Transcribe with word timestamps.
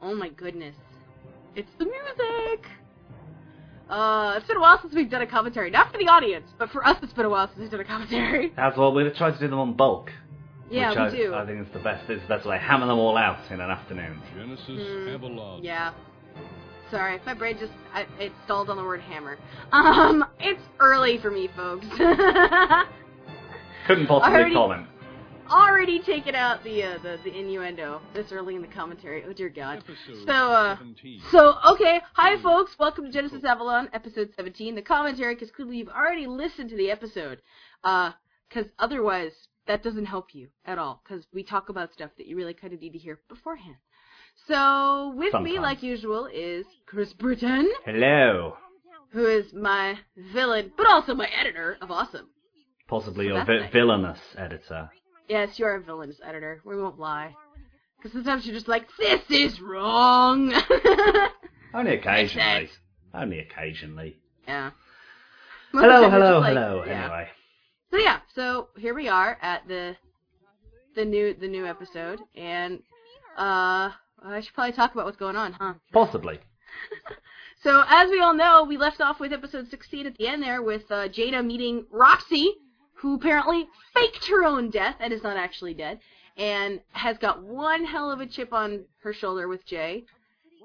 Oh 0.00 0.14
my 0.14 0.28
goodness. 0.28 0.74
It's 1.54 1.70
the 1.78 1.84
music! 1.86 2.66
Uh, 3.88 4.34
it's 4.36 4.46
been 4.46 4.56
a 4.56 4.60
while 4.60 4.78
since 4.82 4.94
we've 4.94 5.10
done 5.10 5.22
a 5.22 5.26
commentary. 5.26 5.70
Not 5.70 5.92
for 5.92 5.98
the 5.98 6.08
audience, 6.08 6.46
but 6.58 6.70
for 6.70 6.86
us 6.86 6.96
it's 7.02 7.12
been 7.12 7.24
a 7.24 7.30
while 7.30 7.46
since 7.48 7.60
we've 7.60 7.70
done 7.70 7.80
a 7.80 7.84
commentary. 7.84 8.52
That's 8.56 8.76
what 8.76 8.92
we're 8.94 9.02
going 9.02 9.12
to 9.12 9.18
try 9.18 9.30
to 9.30 9.38
do 9.38 9.48
them 9.48 9.58
on 9.58 9.74
bulk. 9.74 10.10
Yeah, 10.70 10.90
which 10.90 11.12
we 11.12 11.20
I, 11.20 11.22
do. 11.28 11.34
I 11.34 11.46
think 11.46 11.60
it's 11.60 11.72
the 11.72 11.78
best. 11.78 12.10
It's 12.10 12.20
the 12.22 12.28
best 12.28 12.46
way. 12.46 12.58
Hammer 12.58 12.86
them 12.86 12.98
all 12.98 13.16
out 13.16 13.38
in 13.52 13.60
an 13.60 13.70
afternoon. 13.70 14.20
Genesis 14.34 15.14
Avalon. 15.14 15.62
Yeah. 15.62 15.92
Sorry, 16.90 17.20
my 17.24 17.34
brain 17.34 17.56
just 17.58 17.72
I, 17.94 18.06
it 18.18 18.32
stalled 18.44 18.68
on 18.70 18.76
the 18.76 18.82
word 18.84 19.00
hammer. 19.00 19.38
Um, 19.72 20.24
it's 20.38 20.62
early 20.80 21.18
for 21.18 21.30
me, 21.30 21.48
folks. 21.56 21.86
Couldn't 23.86 24.06
possibly 24.06 24.34
already- 24.34 24.54
comment. 24.54 24.86
Already 25.50 26.00
taken 26.00 26.34
out 26.34 26.64
the, 26.64 26.82
uh, 26.82 26.98
the 27.02 27.18
the 27.22 27.38
innuendo 27.38 28.00
this 28.14 28.32
early 28.32 28.56
in 28.56 28.62
the 28.62 28.68
commentary. 28.68 29.22
Oh 29.26 29.32
dear 29.32 29.48
God. 29.48 29.78
Episode 29.78 30.26
So, 30.26 30.32
uh, 30.32 30.76
17. 30.76 31.20
So, 31.30 31.54
okay, 31.72 32.00
hi 32.14 32.36
folks, 32.42 32.76
welcome 32.80 33.04
to 33.04 33.12
Genesis 33.12 33.44
Avalon, 33.44 33.88
episode 33.92 34.30
17, 34.36 34.74
the 34.74 34.82
commentary, 34.82 35.34
because 35.34 35.52
clearly 35.52 35.76
you've 35.78 35.88
already 35.88 36.26
listened 36.26 36.70
to 36.70 36.76
the 36.76 36.90
episode. 36.90 37.42
Uh, 37.84 38.12
because 38.48 38.66
otherwise, 38.78 39.32
that 39.68 39.82
doesn't 39.84 40.06
help 40.06 40.34
you 40.34 40.48
at 40.64 40.78
all, 40.78 41.00
because 41.04 41.24
we 41.32 41.42
talk 41.44 41.68
about 41.68 41.92
stuff 41.92 42.10
that 42.18 42.26
you 42.26 42.36
really 42.36 42.54
kind 42.54 42.72
of 42.72 42.80
need 42.80 42.92
to 42.92 42.98
hear 42.98 43.20
beforehand. 43.28 43.76
So, 44.48 45.12
with 45.16 45.34
me, 45.42 45.58
like 45.60 45.82
usual, 45.82 46.26
is 46.26 46.66
Chris 46.86 47.12
Brittain, 47.12 47.66
Hello. 47.84 48.56
who 49.10 49.26
is 49.26 49.52
my 49.52 49.98
villain, 50.32 50.72
but 50.76 50.86
also 50.88 51.14
my 51.14 51.28
editor 51.38 51.78
of 51.80 51.90
Awesome. 51.92 52.28
Possibly 52.88 53.28
So 53.28 53.34
your 53.34 53.44
vi- 53.44 53.60
nice. 53.60 53.72
villainous 53.72 54.20
editor. 54.36 54.90
Yes, 55.28 55.58
you're 55.58 55.74
a 55.74 55.80
villainous 55.80 56.20
editor, 56.24 56.60
we 56.64 56.80
won't 56.80 56.98
lie. 56.98 57.34
Because 57.96 58.12
sometimes 58.12 58.46
you're 58.46 58.54
just 58.54 58.68
like, 58.68 58.86
this 58.98 59.22
is 59.30 59.60
wrong! 59.60 60.52
Only 61.74 61.94
occasionally. 61.94 62.68
Only 63.12 63.40
occasionally. 63.40 64.16
yeah. 64.46 64.70
Most 65.72 65.82
Hello, 65.82 66.08
hello, 66.10 66.38
like, 66.38 66.48
hello. 66.54 66.84
yeah. 66.86 67.04
Anyway. 67.04 67.28
So 67.90 67.96
yeah, 67.98 68.20
so 68.34 68.68
here 68.78 68.94
we 68.94 69.08
are 69.08 69.36
at 69.42 69.66
the 69.68 69.96
the 70.94 71.04
new 71.04 71.34
the 71.34 71.48
new 71.48 71.66
episode, 71.66 72.20
and 72.34 72.80
uh, 73.36 73.90
I 74.24 74.40
should 74.40 74.54
probably 74.54 74.72
talk 74.72 74.94
about 74.94 75.04
what's 75.04 75.16
going 75.18 75.36
on, 75.36 75.52
huh? 75.52 75.74
Possibly. 75.92 76.38
So 77.62 77.82
as 77.88 78.10
we 78.10 78.20
all 78.20 78.34
know, 78.34 78.62
we 78.62 78.76
left 78.76 79.00
off 79.00 79.18
with 79.18 79.32
episode 79.32 79.68
16 79.68 80.06
at 80.06 80.16
the 80.16 80.28
end 80.28 80.40
there 80.40 80.62
with 80.62 80.88
uh, 80.88 81.08
Jaina 81.08 81.42
meeting 81.42 81.84
Roxy, 81.90 82.52
who 83.06 83.14
apparently 83.14 83.68
faked 83.94 84.26
her 84.26 84.44
own 84.44 84.68
death 84.68 84.96
and 84.98 85.12
is 85.12 85.22
not 85.22 85.36
actually 85.36 85.74
dead, 85.74 86.00
and 86.36 86.80
has 86.90 87.16
got 87.18 87.40
one 87.40 87.84
hell 87.84 88.10
of 88.10 88.18
a 88.18 88.26
chip 88.26 88.52
on 88.52 88.84
her 88.98 89.12
shoulder 89.12 89.46
with 89.46 89.64
Jay. 89.64 90.04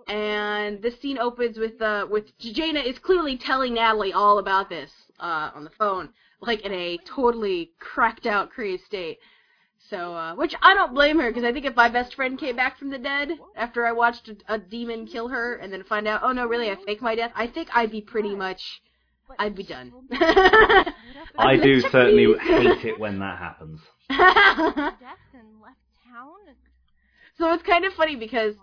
And 0.07 0.81
the 0.81 0.89
scene 0.89 1.19
opens 1.19 1.59
with 1.59 1.79
uh, 1.79 2.07
with 2.09 2.35
Jaina 2.39 2.79
is 2.79 2.97
clearly 2.97 3.37
telling 3.37 3.75
Natalie 3.75 4.11
all 4.11 4.39
about 4.39 4.69
this 4.69 4.91
uh, 5.19 5.51
on 5.53 5.63
the 5.63 5.69
phone, 5.69 6.09
like 6.41 6.61
in 6.61 6.73
a 6.73 6.97
totally 7.05 7.73
cracked 7.79 8.25
out, 8.25 8.49
crazy 8.49 8.81
state. 8.87 9.19
So, 9.91 10.15
uh, 10.15 10.33
which 10.33 10.55
I 10.63 10.73
don't 10.73 10.95
blame 10.95 11.19
her 11.19 11.29
because 11.29 11.43
I 11.43 11.53
think 11.53 11.65
if 11.65 11.75
my 11.75 11.89
best 11.89 12.15
friend 12.15 12.39
came 12.39 12.55
back 12.55 12.79
from 12.79 12.89
the 12.89 12.97
dead 12.97 13.33
after 13.55 13.85
I 13.85 13.91
watched 13.91 14.29
a, 14.29 14.55
a 14.55 14.57
demon 14.57 15.05
kill 15.05 15.27
her 15.27 15.57
and 15.57 15.71
then 15.71 15.83
find 15.83 16.07
out, 16.07 16.21
oh 16.23 16.31
no, 16.31 16.47
really, 16.47 16.71
I 16.71 16.77
faked 16.87 17.03
my 17.03 17.13
death, 17.13 17.33
I 17.35 17.45
think 17.45 17.69
I'd 17.71 17.91
be 17.91 18.01
pretty 18.01 18.33
much, 18.35 18.81
I'd 19.39 19.55
be 19.55 19.63
done. 19.63 19.91
I 21.37 21.57
do 21.61 21.81
certainly 21.81 22.37
hate 22.39 22.85
it 22.85 22.99
when 22.99 23.19
that 23.19 23.37
happens. 23.37 23.79
death 24.09 24.17
and 25.33 25.61
left 25.61 25.77
town. 26.11 26.37
so 27.37 27.53
it's 27.53 27.63
kind 27.63 27.85
of 27.85 27.93
funny 27.93 28.15
because 28.15 28.55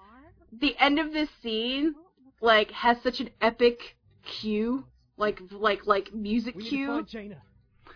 the 0.53 0.77
end 0.79 0.99
of 0.99 1.13
this 1.13 1.29
scene, 1.43 1.95
like, 2.41 2.71
has 2.73 2.97
such 3.03 3.21
an 3.21 3.31
epic 3.41 3.97
cue, 4.25 4.85
like, 5.17 5.41
like, 5.51 5.87
like 5.87 6.13
music 6.13 6.55
We 6.57 6.63
need 6.65 6.69
cue. 6.71 7.07
Jaina. 7.09 7.43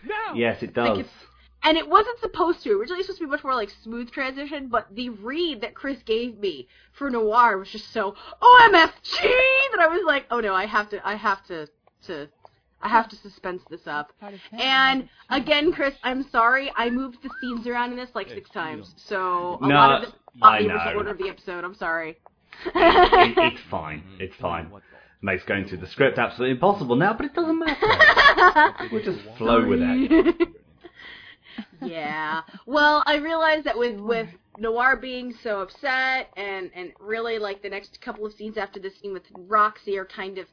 Now! 0.05 0.33
Yes, 0.35 0.61
it 0.63 0.73
does. 0.73 0.99
it's- 0.99 1.13
And 1.63 1.77
it 1.77 1.87
wasn't 1.87 2.19
supposed 2.19 2.61
to. 2.63 2.71
Originally, 2.71 2.97
it 2.97 2.99
was 2.99 3.05
supposed 3.05 3.19
to 3.19 3.25
be 3.25 3.31
much 3.31 3.43
more 3.43 3.55
like 3.55 3.69
smooth 3.83 4.11
transition, 4.11 4.67
but 4.67 4.87
the 4.93 5.09
read 5.09 5.61
that 5.61 5.73
Chris 5.75 6.01
gave 6.03 6.37
me 6.37 6.67
for 6.91 7.09
Noir 7.09 7.57
was 7.57 7.69
just 7.69 7.91
so 7.93 8.15
OMFG 8.41 9.21
that 9.21 9.79
I 9.79 9.87
was 9.87 10.01
like, 10.05 10.25
oh 10.29 10.39
no, 10.41 10.53
I 10.53 10.65
have 10.65 10.89
to, 10.89 11.07
I 11.07 11.15
have 11.15 11.43
to, 11.47 11.67
to, 12.07 12.27
I 12.83 12.89
have 12.89 13.09
to 13.09 13.15
suspense 13.15 13.61
this 13.69 13.87
up. 13.87 14.11
And 14.51 15.09
again, 15.29 15.71
Chris, 15.71 15.93
I'm 16.03 16.23
sorry, 16.29 16.71
I 16.75 16.89
moved 16.89 17.17
the 17.23 17.29
scenes 17.41 17.65
around 17.65 17.91
in 17.91 17.97
this 17.97 18.09
like 18.13 18.29
six 18.29 18.49
times, 18.51 18.93
so 19.07 19.57
a 19.61 19.67
No, 19.67 19.73
lot 19.75 20.03
of 20.03 20.09
it, 20.09 20.15
I 20.41 20.61
the 20.61 20.69
original 20.69 20.91
know. 20.91 20.97
order 20.97 21.09
of 21.11 21.17
the 21.17 21.29
episode. 21.29 21.63
I'm 21.63 21.75
sorry. 21.75 22.09
It- 22.09 22.17
it's 22.75 23.61
fine. 23.71 24.03
It's 24.19 24.35
fine. 24.35 24.69
Makes 25.21 25.43
going 25.45 25.65
through 25.65 25.77
the 25.77 25.87
script 25.87 26.19
absolutely 26.19 26.55
impossible 26.55 26.97
now, 26.97 27.13
but 27.13 27.25
it 27.25 27.33
doesn't 27.33 27.57
matter. 27.57 28.87
We'll 28.91 29.03
just 29.03 29.19
flow 29.37 29.65
with 29.65 29.79
it. 29.81 30.35
yeah. 31.81 32.41
Well, 32.65 33.03
I 33.05 33.15
realized 33.17 33.65
that 33.65 33.77
with 33.77 33.99
with 33.99 34.27
Noir 34.57 34.97
being 34.97 35.33
so 35.41 35.61
upset 35.61 36.29
and 36.35 36.69
and 36.75 36.91
really 36.99 37.39
like 37.39 37.61
the 37.61 37.69
next 37.69 37.99
couple 38.01 38.25
of 38.25 38.33
scenes 38.33 38.57
after 38.57 38.79
this 38.79 38.93
scene 38.99 39.13
with 39.13 39.23
Roxy 39.33 39.97
are 39.97 40.05
kind 40.05 40.37
of 40.37 40.47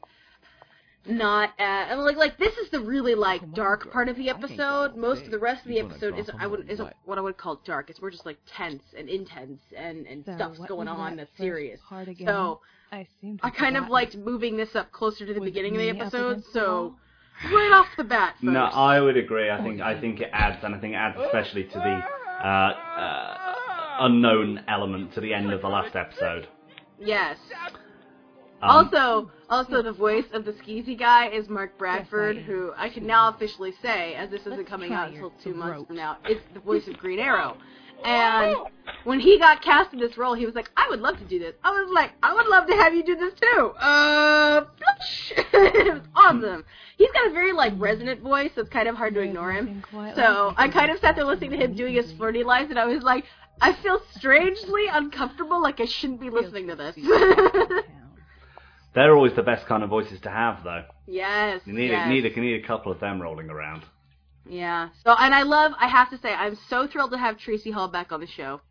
not 1.07 1.49
uh 1.59 1.63
and 1.63 1.99
like 2.03 2.15
like 2.15 2.37
this 2.37 2.55
is 2.57 2.69
the 2.69 2.79
really 2.79 3.15
like 3.15 3.41
dark 3.53 3.91
part 3.91 4.07
of 4.07 4.15
the 4.17 4.29
episode. 4.29 4.95
Most 4.95 5.23
of 5.25 5.31
the 5.31 5.39
rest 5.39 5.63
of 5.63 5.69
the 5.69 5.79
episode 5.79 6.17
isn't 6.19 6.35
I 6.39 6.45
would 6.47 6.69
isn't 6.69 6.93
what 7.05 7.17
I 7.17 7.21
would 7.21 7.37
call 7.37 7.59
dark. 7.65 7.89
It's 7.89 7.99
more 8.01 8.11
just 8.11 8.25
like 8.25 8.37
tense 8.55 8.83
and 8.97 9.09
intense 9.09 9.61
and 9.75 10.05
and 10.05 10.23
So 10.25 10.35
stuff's 10.35 10.59
going 10.67 10.87
on 10.87 11.15
that 11.15 11.27
that's 11.27 11.37
serious. 11.37 11.79
part 11.87 12.07
again? 12.07 12.27
So 12.27 12.61
I 12.91 13.07
seem 13.19 13.37
to 13.39 13.45
I 13.45 13.49
kind 13.49 13.77
of 13.77 13.87
liked 13.89 14.15
moving 14.15 14.57
this 14.57 14.75
up 14.75 14.91
closer 14.91 15.25
to 15.25 15.33
the 15.33 15.39
Was 15.39 15.47
beginning 15.49 15.75
of 15.75 15.79
the 15.81 15.89
episode. 15.89 16.29
against 16.31 16.53
the 16.53 16.59
So 16.59 16.95
right 17.51 17.71
off 17.73 17.87
the 17.97 18.03
bat, 18.03 18.33
folks. 18.33 18.43
No, 18.43 18.65
I 18.65 18.99
would 18.99 19.17
agree. 19.17 19.49
I 19.49 19.61
think 19.63 19.81
I 19.81 19.99
think 19.99 20.19
it 20.19 20.29
adds, 20.31 20.63
and 20.63 20.75
I 20.75 20.77
think 20.79 20.93
it 20.93 20.97
adds 20.97 21.17
especially 21.25 21.63
to 21.63 21.73
the 21.79 22.45
uh, 22.45 22.47
uh, 22.47 23.37
unknown 24.01 24.63
element 24.67 25.13
to 25.15 25.21
the 25.21 25.33
end 25.33 25.51
of 25.51 25.61
the 25.61 25.67
last 25.67 25.95
episode. 25.95 26.47
yes. 26.99 27.37
Um, 28.61 28.69
also, 28.69 29.31
also 29.49 29.81
the 29.81 29.91
voice 29.91 30.25
of 30.33 30.45
the 30.45 30.51
skeezy 30.53 30.97
guy 30.97 31.29
is 31.29 31.49
Mark 31.49 31.77
Bradford, 31.77 32.37
Yes, 32.37 32.45
who 32.45 32.71
I 32.77 32.89
can 32.89 33.07
now 33.07 33.29
officially 33.29 33.73
say, 33.81 34.13
as 34.13 34.29
this 34.29 34.41
isn't 34.41 34.67
coming 34.67 34.93
out 34.93 35.09
until 35.09 35.31
two 35.43 35.53
months 35.53 35.87
from 35.87 35.95
now, 35.95 36.17
it's 36.25 36.41
the 36.53 36.59
voice 36.59 36.87
of 36.87 36.97
Green 36.97 37.19
Arrow. 37.19 37.57
And 38.03 38.55
when 39.03 39.19
he 39.19 39.37
got 39.37 39.61
cast 39.61 39.93
in 39.93 39.99
this 39.99 40.17
role, 40.17 40.33
he 40.33 40.47
was 40.47 40.55
like, 40.55 40.71
"I 40.75 40.87
would 40.89 41.01
love 41.01 41.19
to 41.19 41.23
do 41.25 41.37
this." 41.37 41.53
I 41.63 41.69
was 41.69 41.91
like, 41.93 42.13
"I 42.23 42.33
would 42.33 42.47
love 42.47 42.65
to 42.65 42.73
have 42.73 42.95
you 42.95 43.03
do 43.03 43.15
this 43.15 43.31
too." 43.39 43.73
Uh, 43.79 44.65
it 45.53 45.93
was 45.93 46.01
awesome. 46.15 46.65
He's 46.97 47.11
got 47.11 47.27
a 47.27 47.29
very 47.29 47.53
like 47.53 47.73
resonant 47.77 48.21
voice, 48.21 48.49
so 48.55 48.61
it's 48.61 48.71
kind 48.71 48.87
of 48.87 48.95
hard 48.95 49.13
to 49.13 49.19
ignore 49.19 49.51
him. 49.51 49.83
So 50.15 50.53
I 50.57 50.67
kind 50.69 50.89
of 50.89 50.99
sat 50.99 51.15
there 51.15 51.25
listening 51.25 51.51
to 51.51 51.57
him 51.57 51.75
doing 51.75 51.93
his 51.93 52.11
flirty 52.13 52.43
lines, 52.43 52.71
and 52.71 52.79
I 52.79 52.85
was 52.85 53.03
like, 53.03 53.25
I 53.61 53.73
feel 53.73 54.01
strangely 54.15 54.87
uncomfortable, 54.91 55.61
like 55.61 55.79
I 55.79 55.85
shouldn't 55.85 56.21
be 56.21 56.31
listening 56.31 56.69
to 56.69 56.75
this. 56.75 56.95
they're 58.93 59.15
always 59.15 59.33
the 59.35 59.43
best 59.43 59.65
kind 59.67 59.83
of 59.83 59.89
voices 59.89 60.19
to 60.21 60.29
have, 60.29 60.63
though. 60.63 60.83
yes. 61.07 61.61
You 61.65 61.73
need 61.73 61.91
yes. 61.91 62.05
a, 62.05 62.09
need 62.09 62.25
a, 62.25 62.29
you 62.29 62.41
need 62.41 62.63
a 62.63 62.67
couple 62.67 62.91
of 62.91 62.99
them 62.99 63.21
rolling 63.21 63.49
around. 63.49 63.83
Yeah. 64.49 64.89
So, 65.05 65.15
and 65.17 65.33
I 65.33 65.43
love. 65.43 65.71
I 65.79 65.87
have 65.87 66.09
to 66.09 66.17
say, 66.17 66.33
I'm 66.33 66.57
so 66.69 66.87
thrilled 66.87 67.11
to 67.11 67.17
have 67.17 67.37
Tracy 67.37 67.71
Hall 67.71 67.87
back 67.87 68.11
on 68.11 68.19
the 68.19 68.27
show. 68.27 68.61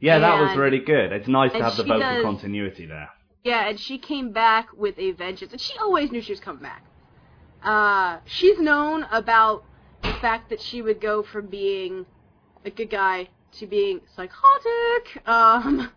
Yeah, 0.00 0.18
that 0.18 0.40
was 0.40 0.56
really 0.56 0.80
good. 0.80 1.12
It's 1.12 1.28
nice 1.28 1.52
to 1.52 1.62
have 1.62 1.76
the 1.76 1.84
vocal 1.84 2.00
does- 2.00 2.24
continuity 2.24 2.86
there. 2.86 3.10
Yeah, 3.44 3.68
and 3.68 3.78
she 3.78 3.98
came 3.98 4.32
back 4.32 4.68
with 4.76 4.96
a 4.98 5.12
vengeance, 5.12 5.52
and 5.52 5.60
she 5.60 5.76
always 5.78 6.12
knew 6.12 6.22
she 6.22 6.32
was 6.32 6.40
coming 6.40 6.62
back. 6.62 6.84
Uh, 7.62 8.18
she's 8.24 8.58
known 8.58 9.04
about 9.10 9.64
the 10.02 10.12
fact 10.14 10.50
that 10.50 10.60
she 10.60 10.82
would 10.82 11.00
go 11.00 11.22
from 11.22 11.46
being 11.46 12.06
a 12.64 12.70
good 12.70 12.90
guy 12.90 13.28
to 13.58 13.66
being 13.66 14.00
psychotic 14.14 15.26
um, 15.26 15.90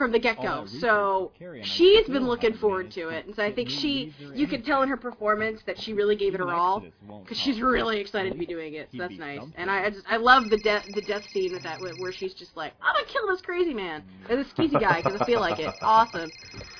from 0.00 0.12
the 0.12 0.18
get-go. 0.18 0.64
So 0.80 1.30
she's 1.62 2.06
been 2.06 2.26
looking 2.26 2.54
forward 2.54 2.90
to 2.92 3.10
it, 3.10 3.26
and 3.26 3.36
so 3.36 3.44
I 3.44 3.52
think 3.52 3.68
she, 3.68 4.14
you 4.34 4.46
could 4.46 4.64
tell 4.64 4.82
in 4.82 4.88
her 4.88 4.96
performance 4.96 5.60
that 5.66 5.78
she 5.78 5.92
really 5.92 6.16
gave 6.16 6.34
it 6.34 6.40
her 6.40 6.50
all, 6.50 6.82
because 7.22 7.38
she's 7.38 7.60
really 7.60 8.00
excited 8.00 8.32
to 8.32 8.38
be 8.38 8.46
doing 8.46 8.72
it. 8.72 8.88
So 8.92 8.98
that's 8.98 9.18
nice, 9.18 9.42
and 9.56 9.70
I, 9.70 9.84
I 9.84 9.90
just 9.90 10.06
I 10.08 10.16
love 10.16 10.48
the 10.48 10.56
death 10.56 10.86
the 10.94 11.02
death 11.02 11.28
scene 11.32 11.52
with 11.52 11.64
that 11.64 11.82
where 11.98 12.12
she's 12.12 12.32
just 12.32 12.56
like 12.56 12.72
I'm 12.80 12.94
gonna 12.94 13.06
kill 13.08 13.26
this 13.26 13.42
crazy 13.42 13.74
man 13.74 14.02
or 14.30 14.36
this 14.36 14.48
skeezy 14.48 14.80
guy 14.80 15.02
because 15.02 15.20
I 15.20 15.26
feel 15.26 15.40
like 15.40 15.58
it. 15.58 15.74
Awesome. 15.82 16.30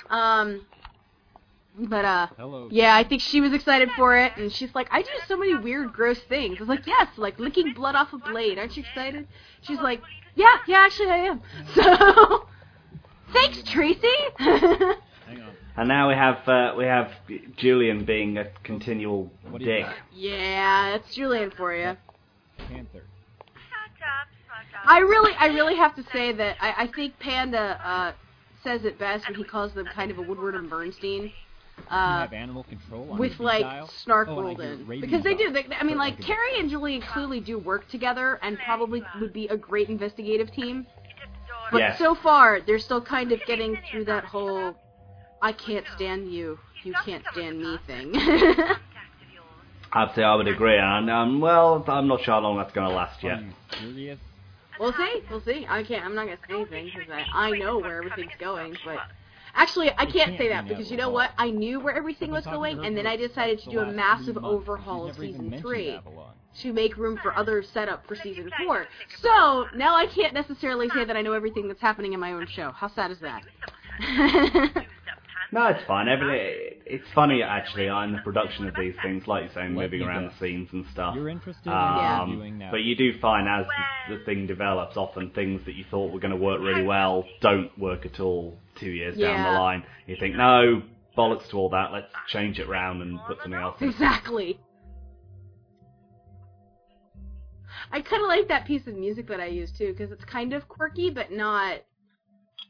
Um, 0.08 0.62
but 1.78 2.04
uh, 2.04 2.26
Hello. 2.38 2.68
yeah, 2.70 2.96
I 2.96 3.04
think 3.04 3.20
she 3.20 3.42
was 3.42 3.52
excited 3.52 3.90
for 3.96 4.16
it, 4.16 4.32
and 4.38 4.50
she's 4.50 4.74
like, 4.74 4.88
I 4.90 5.02
do 5.02 5.08
so 5.28 5.36
many 5.36 5.54
weird, 5.54 5.92
gross 5.92 6.20
things. 6.20 6.56
I 6.56 6.60
was 6.60 6.68
like, 6.68 6.86
yes, 6.86 7.08
like 7.16 7.38
licking 7.38 7.74
blood 7.74 7.94
off 7.94 8.12
a 8.14 8.18
blade. 8.18 8.58
Aren't 8.58 8.76
you 8.76 8.82
excited? 8.82 9.28
She's 9.60 9.80
like, 9.80 10.00
yeah, 10.34 10.56
yeah, 10.66 10.78
actually 10.78 11.10
I 11.10 11.16
am. 11.16 11.42
So, 11.74 12.46
thanks, 13.32 13.62
Tracy. 13.64 14.08
Hang 14.38 15.40
on. 15.42 15.54
And 15.76 15.88
now 15.88 16.08
we 16.08 16.14
have 16.14 16.46
uh, 16.48 16.74
we 16.76 16.84
have 16.84 17.10
Julian 17.56 18.04
being 18.04 18.38
a 18.38 18.46
continual 18.64 19.30
What 19.48 19.58
do 19.60 19.64
you 19.64 19.72
dick. 19.72 19.84
got? 19.86 19.94
yeah, 20.14 20.90
that's 20.92 21.14
Julian 21.14 21.50
for 21.56 21.74
you. 21.74 21.96
Panther. 22.68 23.04
I 24.86 24.98
really, 24.98 25.32
I 25.38 25.46
really 25.46 25.76
have 25.76 25.94
to 25.96 26.02
say 26.12 26.32
that 26.32 26.56
I, 26.60 26.84
I 26.84 26.86
think 26.88 27.18
Panda 27.18 27.78
uh, 27.84 28.12
says 28.64 28.84
it 28.84 28.98
best 28.98 29.26
when 29.28 29.36
he 29.36 29.44
calls 29.44 29.72
them 29.74 29.86
kind 29.86 30.10
of 30.10 30.18
a 30.18 30.22
Woodward 30.22 30.54
and 30.54 30.68
Bernstein. 30.68 31.24
You 31.24 31.32
Uh, 31.88 32.20
have 32.20 32.32
animal 32.32 32.64
control 32.64 33.10
on 33.12 33.18
with 33.18 33.38
your 33.38 33.46
like 33.46 33.62
dial? 33.62 33.88
snark 33.88 34.28
Oh, 34.28 34.32
and 34.38 34.40
I 34.40 34.44
rolled 34.48 34.60
hear 34.60 34.72
in 34.72 34.86
radio 34.86 35.00
because 35.06 35.22
they 35.24 35.34
do. 35.34 35.50
dial. 35.52 35.62
They, 35.68 35.76
I 35.76 35.84
mean, 35.84 35.96
like 35.98 36.18
like 36.18 36.26
Carrie 36.26 36.58
and 36.58 36.68
Julian 36.70 37.02
clearly 37.02 37.40
do 37.40 37.58
work 37.58 37.88
together 37.88 38.38
and 38.42 38.58
probably 38.58 39.02
would 39.20 39.32
be 39.32 39.48
a 39.48 39.56
great 39.56 39.88
investigative 39.88 40.52
team. 40.52 40.86
But 41.70 41.78
Yes. 41.80 41.98
so 41.98 42.14
far, 42.14 42.60
they're 42.60 42.78
still 42.78 43.00
kind 43.00 43.32
of 43.32 43.44
getting 43.44 43.76
through 43.76 44.04
that 44.06 44.24
whole 44.24 44.76
"I 45.42 45.52
can't 45.52 45.86
stand 45.88 46.28
you, 46.32 46.58
you 46.82 46.94
can't 46.94 47.24
stand 47.32 47.60
me" 47.60 47.78
thing. 47.86 48.14
I'd 49.92 50.14
say 50.14 50.22
I 50.22 50.34
would 50.36 50.46
agree, 50.48 50.76
and 50.78 51.10
um, 51.10 51.40
well, 51.40 51.84
I'm 51.88 52.06
not 52.08 52.20
sure 52.22 52.34
how 52.34 52.40
long 52.40 52.56
that's 52.58 52.72
going 52.72 52.86
to 52.86 52.92
last 52.94 53.22
yet. 53.24 53.40
we'll 54.78 54.92
see. 54.92 55.22
We'll 55.30 55.40
see. 55.40 55.66
I 55.68 55.82
can't. 55.82 56.04
I'm 56.04 56.14
not 56.14 56.26
gonna 56.26 56.38
say 56.48 56.54
anything 56.54 56.90
because 56.90 57.08
I, 57.10 57.26
I 57.32 57.52
know 57.52 57.78
where 57.78 57.96
everything's 57.98 58.36
going. 58.38 58.78
But 58.84 59.00
actually, 59.54 59.90
I 59.90 60.06
can't 60.06 60.12
can't 60.12 60.36
say 60.36 60.48
that 60.48 60.68
because 60.68 60.90
you 60.90 60.96
know 60.96 61.10
what? 61.10 61.32
I 61.38 61.50
knew 61.50 61.80
where 61.80 61.94
everything 61.94 62.30
was 62.30 62.44
been 62.44 62.52
talking 62.52 62.76
to 62.76 62.76
going, 62.76 62.86
and 62.86 62.96
then 62.96 63.06
I 63.06 63.16
decided 63.16 63.58
to 63.60 63.68
do 63.68 63.80
a 63.80 63.86
massive 63.86 64.38
overhaul 64.42 65.06
of 65.06 65.14
she's 65.14 65.22
never 65.22 65.24
even 65.24 65.50
season 65.50 65.62
three. 65.62 66.02
Avalon. 66.52 66.62
to 66.62 66.72
make 66.72 66.96
room 66.96 67.18
for 67.22 67.36
other 67.36 67.62
setup 67.62 68.06
for 68.06 68.14
season 68.16 68.50
four. 68.64 68.86
So 69.22 69.66
now 69.76 69.96
I 69.96 70.06
can't 70.06 70.34
necessarily 70.34 70.88
say 70.94 71.04
that 71.04 71.16
I 71.16 71.22
know 71.22 71.32
everything 71.32 71.68
that's 71.68 71.80
happening 71.80 72.12
in 72.12 72.20
my 72.20 72.32
own 72.32 72.46
show. 72.46 72.70
How 72.72 72.88
sad 72.94 73.10
is 73.10 73.18
that? 73.20 73.42
No, 75.52 75.66
it's 75.66 75.82
fine. 75.84 76.06
Every, 76.06 76.78
it's 76.86 77.08
funny 77.12 77.42
actually 77.42 77.88
on 77.88 78.12
the 78.12 78.18
production 78.18 78.68
of 78.68 78.74
these 78.78 78.94
things, 79.02 79.26
like 79.26 79.42
you're 79.46 79.52
saying, 79.52 79.74
moving 79.74 80.00
around 80.02 80.26
the 80.30 80.38
scenes 80.38 80.68
and 80.72 80.84
stuff. 80.92 81.16
You're 81.16 81.28
interested 81.28 81.66
Yeah. 81.70 82.14
in 82.14 82.20
um, 82.20 82.28
interviewing? 82.30 82.68
But 82.70 82.82
you 82.82 82.94
do 82.94 83.18
find 83.18 83.48
as 83.48 83.66
the, 84.08 84.18
the 84.18 84.24
thing 84.24 84.46
develops, 84.46 84.96
often 84.96 85.30
things 85.30 85.60
that 85.66 85.74
you 85.74 85.84
thought 85.90 86.12
were 86.12 86.20
going 86.20 86.30
to 86.30 86.36
work 86.36 86.60
really 86.60 86.84
well 86.84 87.24
don't 87.40 87.76
work 87.76 88.06
at 88.06 88.20
all 88.20 88.56
two 88.78 88.90
years 88.90 89.18
down 89.18 89.42
the 89.42 89.58
line. 89.58 89.82
You 90.06 90.16
think, 90.20 90.36
no, 90.36 90.82
bollocks 91.18 91.48
to 91.50 91.56
all 91.56 91.70
that, 91.70 91.92
let's 91.92 92.12
change 92.28 92.60
it 92.60 92.68
round 92.68 93.02
and 93.02 93.18
put 93.26 93.38
something 93.38 93.54
else 93.60 93.74
in. 93.80 93.88
exactly. 93.88 94.60
I 97.92 98.00
kind 98.00 98.22
of 98.22 98.28
like 98.28 98.48
that 98.48 98.66
piece 98.66 98.86
of 98.86 98.94
music 98.94 99.26
that 99.28 99.40
I 99.40 99.46
use 99.46 99.72
too, 99.72 99.92
because 99.92 100.10
it's 100.12 100.24
kind 100.24 100.52
of 100.52 100.68
quirky, 100.68 101.10
but 101.10 101.32
not, 101.32 101.80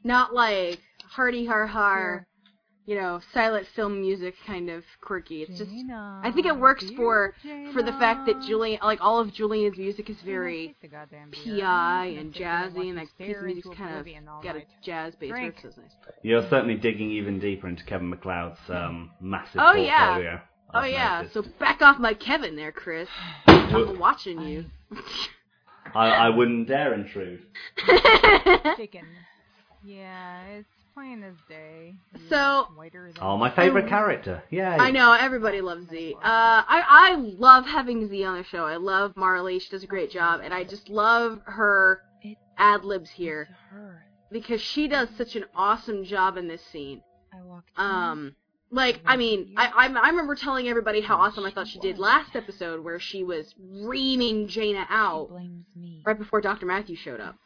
not 0.05 0.35
like 0.35 0.81
hardy 1.09 1.45
har 1.47 1.67
har, 1.67 2.27
you 2.87 2.97
know, 2.97 3.21
silent 3.33 3.67
film 3.77 4.01
music 4.01 4.35
kind 4.47 4.71
of 4.71 4.83
quirky. 5.03 5.43
It's 5.43 5.59
just, 5.59 5.71
I 5.91 6.33
think 6.35 6.47
it 6.47 6.57
works 6.59 6.85
for 6.97 7.35
for 7.73 7.83
the 7.83 7.93
fact 7.93 8.27
that 8.27 8.41
Julian, 8.41 8.81
like 8.83 9.01
all 9.01 9.21
of 9.21 9.33
Julian's 9.33 9.77
music 9.79 10.09
is 10.11 10.17
very 10.25 10.75
PI 10.83 12.07
and 12.19 12.33
jazzy, 12.33 12.89
and 12.89 12.99
that 12.99 13.07
piece 13.19 13.37
of 13.37 13.45
music's 13.45 13.69
kind 13.77 13.99
of 13.99 14.43
got 14.43 14.57
a 14.57 14.63
jazz 14.83 15.15
bass. 15.17 15.31
Drink. 15.31 15.57
Which 15.57 15.65
is 15.67 15.77
nice. 15.77 15.91
You're 16.23 16.49
certainly 16.49 16.75
digging 16.77 17.11
even 17.11 17.39
deeper 17.39 17.69
into 17.69 17.85
Kevin 17.85 18.09
MacLeod's 18.09 18.59
um, 18.69 19.11
massive 19.21 19.61
Oh, 19.63 19.75
yeah. 19.75 20.07
portfolio. 20.15 20.41
Oh 20.73 20.79
I've 20.79 20.93
yeah, 20.93 21.17
noticed. 21.23 21.35
so 21.35 21.43
back 21.59 21.83
off 21.83 21.99
my 21.99 22.15
Kevin 22.15 22.55
there, 22.57 22.73
Chris. 22.73 23.09
I'm 23.47 23.99
watching 23.99 24.41
you. 24.43 24.65
I, 25.95 26.09
I 26.11 26.29
wouldn't 26.31 26.69
dare 26.69 26.95
intrude. 26.95 27.43
Chicken. 28.77 29.07
Yeah, 29.85 30.43
it's 30.47 30.69
plain 30.95 31.23
as 31.23 31.35
day. 31.49 31.95
He's 32.13 32.29
So- 32.29 32.67
whiter 32.77 33.11
than 33.13 33.23
Oh, 33.23 33.37
my 33.37 33.51
favourite 33.51 33.89
character. 33.89 34.43
Yeah. 34.51 34.77
I 34.79 34.91
know 34.91 35.13
everybody 35.13 35.61
loves 35.61 35.89
Z. 35.89 36.15
Uh, 36.17 36.21
I 36.23 36.85
I 36.89 37.15
love 37.17 37.67
having 37.67 38.09
Z 38.09 38.25
on 38.25 38.37
the 38.39 38.45
show. 38.45 38.67
I 38.67 38.77
love 38.77 39.17
Marley. 39.17 39.59
She 39.59 39.71
does 39.71 39.83
a 39.83 39.87
great 39.89 40.11
job, 40.11 40.41
and 40.45 40.53
I 40.55 40.65
just 40.65 40.89
love 40.89 41.41
her 41.45 42.03
ad 42.59 42.85
libs 42.85 43.11
here 43.11 43.49
her. 43.71 44.03
because 44.31 44.61
she 44.61 44.87
does 44.87 45.09
such 45.17 45.35
an 45.35 45.45
awesome 45.55 46.05
job 46.05 46.37
in 46.37 46.47
this 46.47 46.63
scene. 46.71 47.03
I 47.33 47.43
walked 47.43 47.71
Um, 47.77 48.37
like 48.71 49.01
I 49.05 49.17
mean, 49.17 49.55
I 49.57 49.67
I, 49.67 49.87
I 49.89 50.09
remember 50.11 50.35
telling 50.35 50.69
everybody 50.69 51.01
how 51.01 51.17
awesome 51.17 51.45
I 51.45 51.51
thought 51.51 51.69
she 51.69 51.79
did 51.81 51.99
last 51.99 52.37
episode, 52.37 52.85
where 52.85 53.01
she 53.01 53.25
was 53.25 53.55
reaming 53.59 54.47
Jaina 54.49 54.87
out 54.89 55.31
right 56.05 56.19
before 56.19 56.41
Dr. 56.41 56.67
Matthew 56.67 56.97
showed 56.97 57.21
up. 57.21 57.37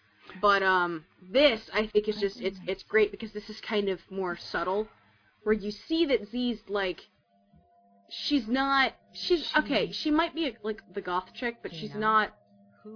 But 0.41 0.63
um, 0.63 1.05
this 1.31 1.71
I 1.73 1.87
think 1.87 2.09
is 2.09 2.17
just 2.17 2.41
it's 2.41 2.59
it's 2.67 2.83
great 2.83 3.11
because 3.11 3.33
this 3.33 3.49
is 3.49 3.61
kind 3.61 3.89
of 3.89 4.01
more 4.11 4.37
subtle, 4.37 4.89
where 5.45 5.55
you 5.55 5.71
see 5.71 6.07
that 6.07 6.29
Z's 6.31 6.61
like, 6.69 7.01
she's 8.11 8.49
not 8.49 8.93
she's 9.13 9.51
okay. 9.57 9.93
She 9.93 10.11
might 10.11 10.35
be 10.35 10.49
a, 10.49 10.53
like 10.63 10.83
the 10.93 11.01
goth 11.01 11.33
chick, 11.35 11.57
but 11.63 11.73
she's 11.75 11.95
not 12.01 12.35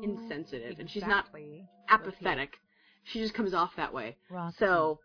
insensitive, 0.03 0.79
and 0.81 0.91
she's 0.91 1.03
not 1.07 1.27
apathetic. 1.89 2.59
She 3.05 3.21
just 3.21 3.33
comes 3.33 3.55
off 3.55 3.75
that 3.77 3.95
way. 3.95 4.17
So 4.59 5.01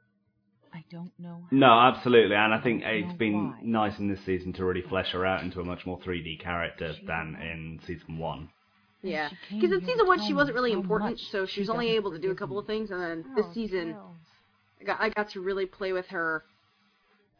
I 0.73 0.83
don't 0.89 1.11
know. 1.19 1.43
No, 1.51 1.79
absolutely, 1.79 2.35
and 2.35 2.53
I 2.53 2.59
think 2.59 2.83
it's 2.83 3.13
been 3.13 3.51
why. 3.51 3.59
nice 3.61 3.99
in 3.99 4.07
this 4.07 4.23
season 4.25 4.53
to 4.53 4.65
really 4.65 4.81
flesh 4.81 5.11
her 5.11 5.25
out 5.25 5.43
into 5.43 5.59
a 5.61 5.63
much 5.63 5.85
more 5.85 5.99
3D 5.99 6.39
character 6.41 6.95
than 7.05 7.35
in 7.35 7.79
season 7.85 8.17
one. 8.17 8.49
yeah, 9.03 9.29
because 9.51 9.71
in 9.71 9.85
season 9.85 10.07
one 10.07 10.19
she 10.21 10.33
wasn't 10.33 10.55
really 10.55 10.73
how 10.73 10.79
important, 10.81 11.19
so 11.19 11.45
she 11.45 11.59
was 11.61 11.69
only 11.69 11.89
able 11.89 12.11
to 12.11 12.19
do 12.19 12.31
a 12.31 12.35
couple 12.35 12.57
of 12.57 12.65
things, 12.65 12.89
and 12.91 12.99
then 13.01 13.25
Oh, 13.27 13.35
this 13.35 13.53
season 13.53 13.95
I 14.81 14.83
got 14.83 15.01
I 15.01 15.09
got 15.09 15.29
to 15.31 15.41
really 15.41 15.65
play 15.65 15.93
with 15.93 16.07
her, 16.07 16.43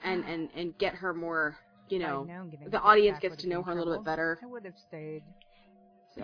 and 0.04 0.24
and 0.26 0.50
and 0.56 0.78
get 0.78 0.96
her 0.96 1.14
more. 1.14 1.58
You 1.90 2.00
If 2.00 2.08
know, 2.08 2.28
the 2.70 2.82
audience 2.82 3.20
gets 3.20 3.38
to 3.38 3.48
know 3.50 3.62
her 3.64 3.72
a 3.72 3.76
little 3.76 3.96
bit 3.98 4.06
better. 4.06 4.40
I 4.42 4.46
would 4.46 4.66
have 4.66 4.78
stayed. 4.88 5.22
So. 6.16 6.24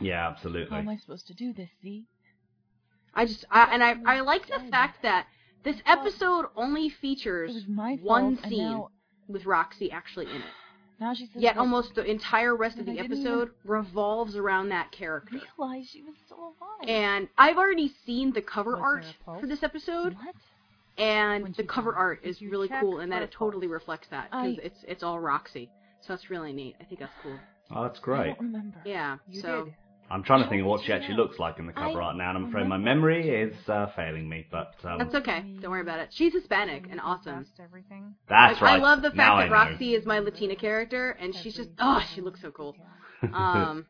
Yeah, 0.00 0.28
absolutely. 0.28 0.70
How 0.70 0.78
am 0.78 0.88
I 0.88 0.96
supposed 0.96 1.26
to 1.28 1.34
do 1.34 1.52
this, 1.52 1.68
Z? 1.82 2.04
I 3.14 3.26
just 3.26 3.44
I, 3.50 3.74
and 3.74 3.82
I 3.84 3.94
I 4.06 4.20
like 4.20 4.46
the 4.46 4.60
fact 4.70 5.02
that 5.02 5.26
this 5.64 5.76
episode 5.86 6.46
only 6.56 6.88
features 6.88 7.64
my 7.68 7.96
one 8.02 8.36
fault, 8.36 8.48
scene 8.50 8.72
now, 8.72 8.90
with 9.28 9.44
Roxy 9.46 9.90
actually 9.90 10.26
in 10.26 10.36
it. 10.36 10.42
now 11.00 11.14
she 11.14 11.26
says 11.26 11.42
Yet 11.42 11.54
that 11.54 11.60
almost 11.60 11.94
the 11.94 12.04
entire 12.04 12.56
rest 12.56 12.78
of 12.78 12.86
the 12.86 12.92
I 12.92 12.96
didn't 12.96 13.12
episode 13.12 13.50
revolves 13.64 14.36
around 14.36 14.70
that 14.70 14.90
character. 14.92 15.40
realized 15.58 15.90
she 15.90 16.02
was 16.02 16.14
still 16.26 16.38
alive. 16.60 16.88
And 16.88 17.28
I've 17.38 17.56
already 17.58 17.92
seen 18.06 18.32
the 18.32 18.42
cover 18.42 18.72
Was 18.72 18.80
art 18.82 19.04
for 19.40 19.46
this 19.46 19.62
episode, 19.62 20.14
what? 20.14 20.34
and 20.98 21.42
When 21.44 21.54
the 21.56 21.64
cover 21.64 21.92
died, 21.92 21.98
art 21.98 22.20
is 22.24 22.40
really 22.42 22.68
cool, 22.80 22.98
and 23.00 23.10
that 23.12 23.22
it 23.22 23.30
totally 23.32 23.66
pulse? 23.66 23.74
reflects 23.80 24.08
that 24.10 24.30
because 24.30 24.58
I- 24.58 24.62
it's 24.62 24.84
it's 24.88 25.02
all 25.02 25.20
Roxy. 25.20 25.70
So 26.02 26.14
that's 26.14 26.30
really 26.30 26.52
neat. 26.54 26.76
I 26.80 26.84
think 26.84 27.00
that's 27.00 27.14
cool. 27.22 27.38
Oh, 27.70 27.82
that's 27.82 27.98
I 27.98 28.02
great. 28.02 28.26
don't 28.38 28.40
remember. 28.46 28.78
Yeah. 28.84 29.18
You 29.28 29.40
so 29.42 29.64
did. 29.66 29.74
I'm 30.10 30.24
trying 30.24 30.42
to 30.42 30.48
think 30.48 30.60
of 30.62 30.66
what 30.66 30.82
she 30.84 30.92
actually 30.92 31.14
looks 31.14 31.38
like 31.38 31.58
in 31.58 31.66
the 31.66 31.72
cover 31.72 32.02
I 32.02 32.06
art 32.06 32.16
now, 32.16 32.30
and 32.30 32.38
I'm 32.38 32.44
afraid 32.46 32.66
my 32.66 32.76
memory 32.78 33.30
is 33.30 33.54
uh, 33.68 33.86
failing 33.94 34.28
me. 34.28 34.46
But 34.50 34.74
um, 34.84 34.98
that's 34.98 35.14
okay. 35.14 35.44
Don't 35.60 35.70
worry 35.70 35.82
about 35.82 36.00
it. 36.00 36.08
She's 36.10 36.32
Hispanic 36.32 36.86
and 36.90 37.00
awesome. 37.00 37.46
Everything. 37.62 38.14
that's 38.28 38.54
Like, 38.54 38.62
right. 38.62 38.80
I 38.80 38.82
love 38.82 39.02
the 39.02 39.10
fact 39.10 39.20
I 39.20 39.46
that. 39.46 39.52
Roxy 39.52 39.94
is 39.94 40.04
my 40.06 40.18
Latina 40.18 40.56
character, 40.56 41.16
and 41.20 41.34
she's 41.34 41.54
just 41.54 41.70
oh, 41.78 42.02
she 42.14 42.20
looks 42.20 42.40
so 42.40 42.50
cool. 42.50 42.76
Um, 43.34 43.84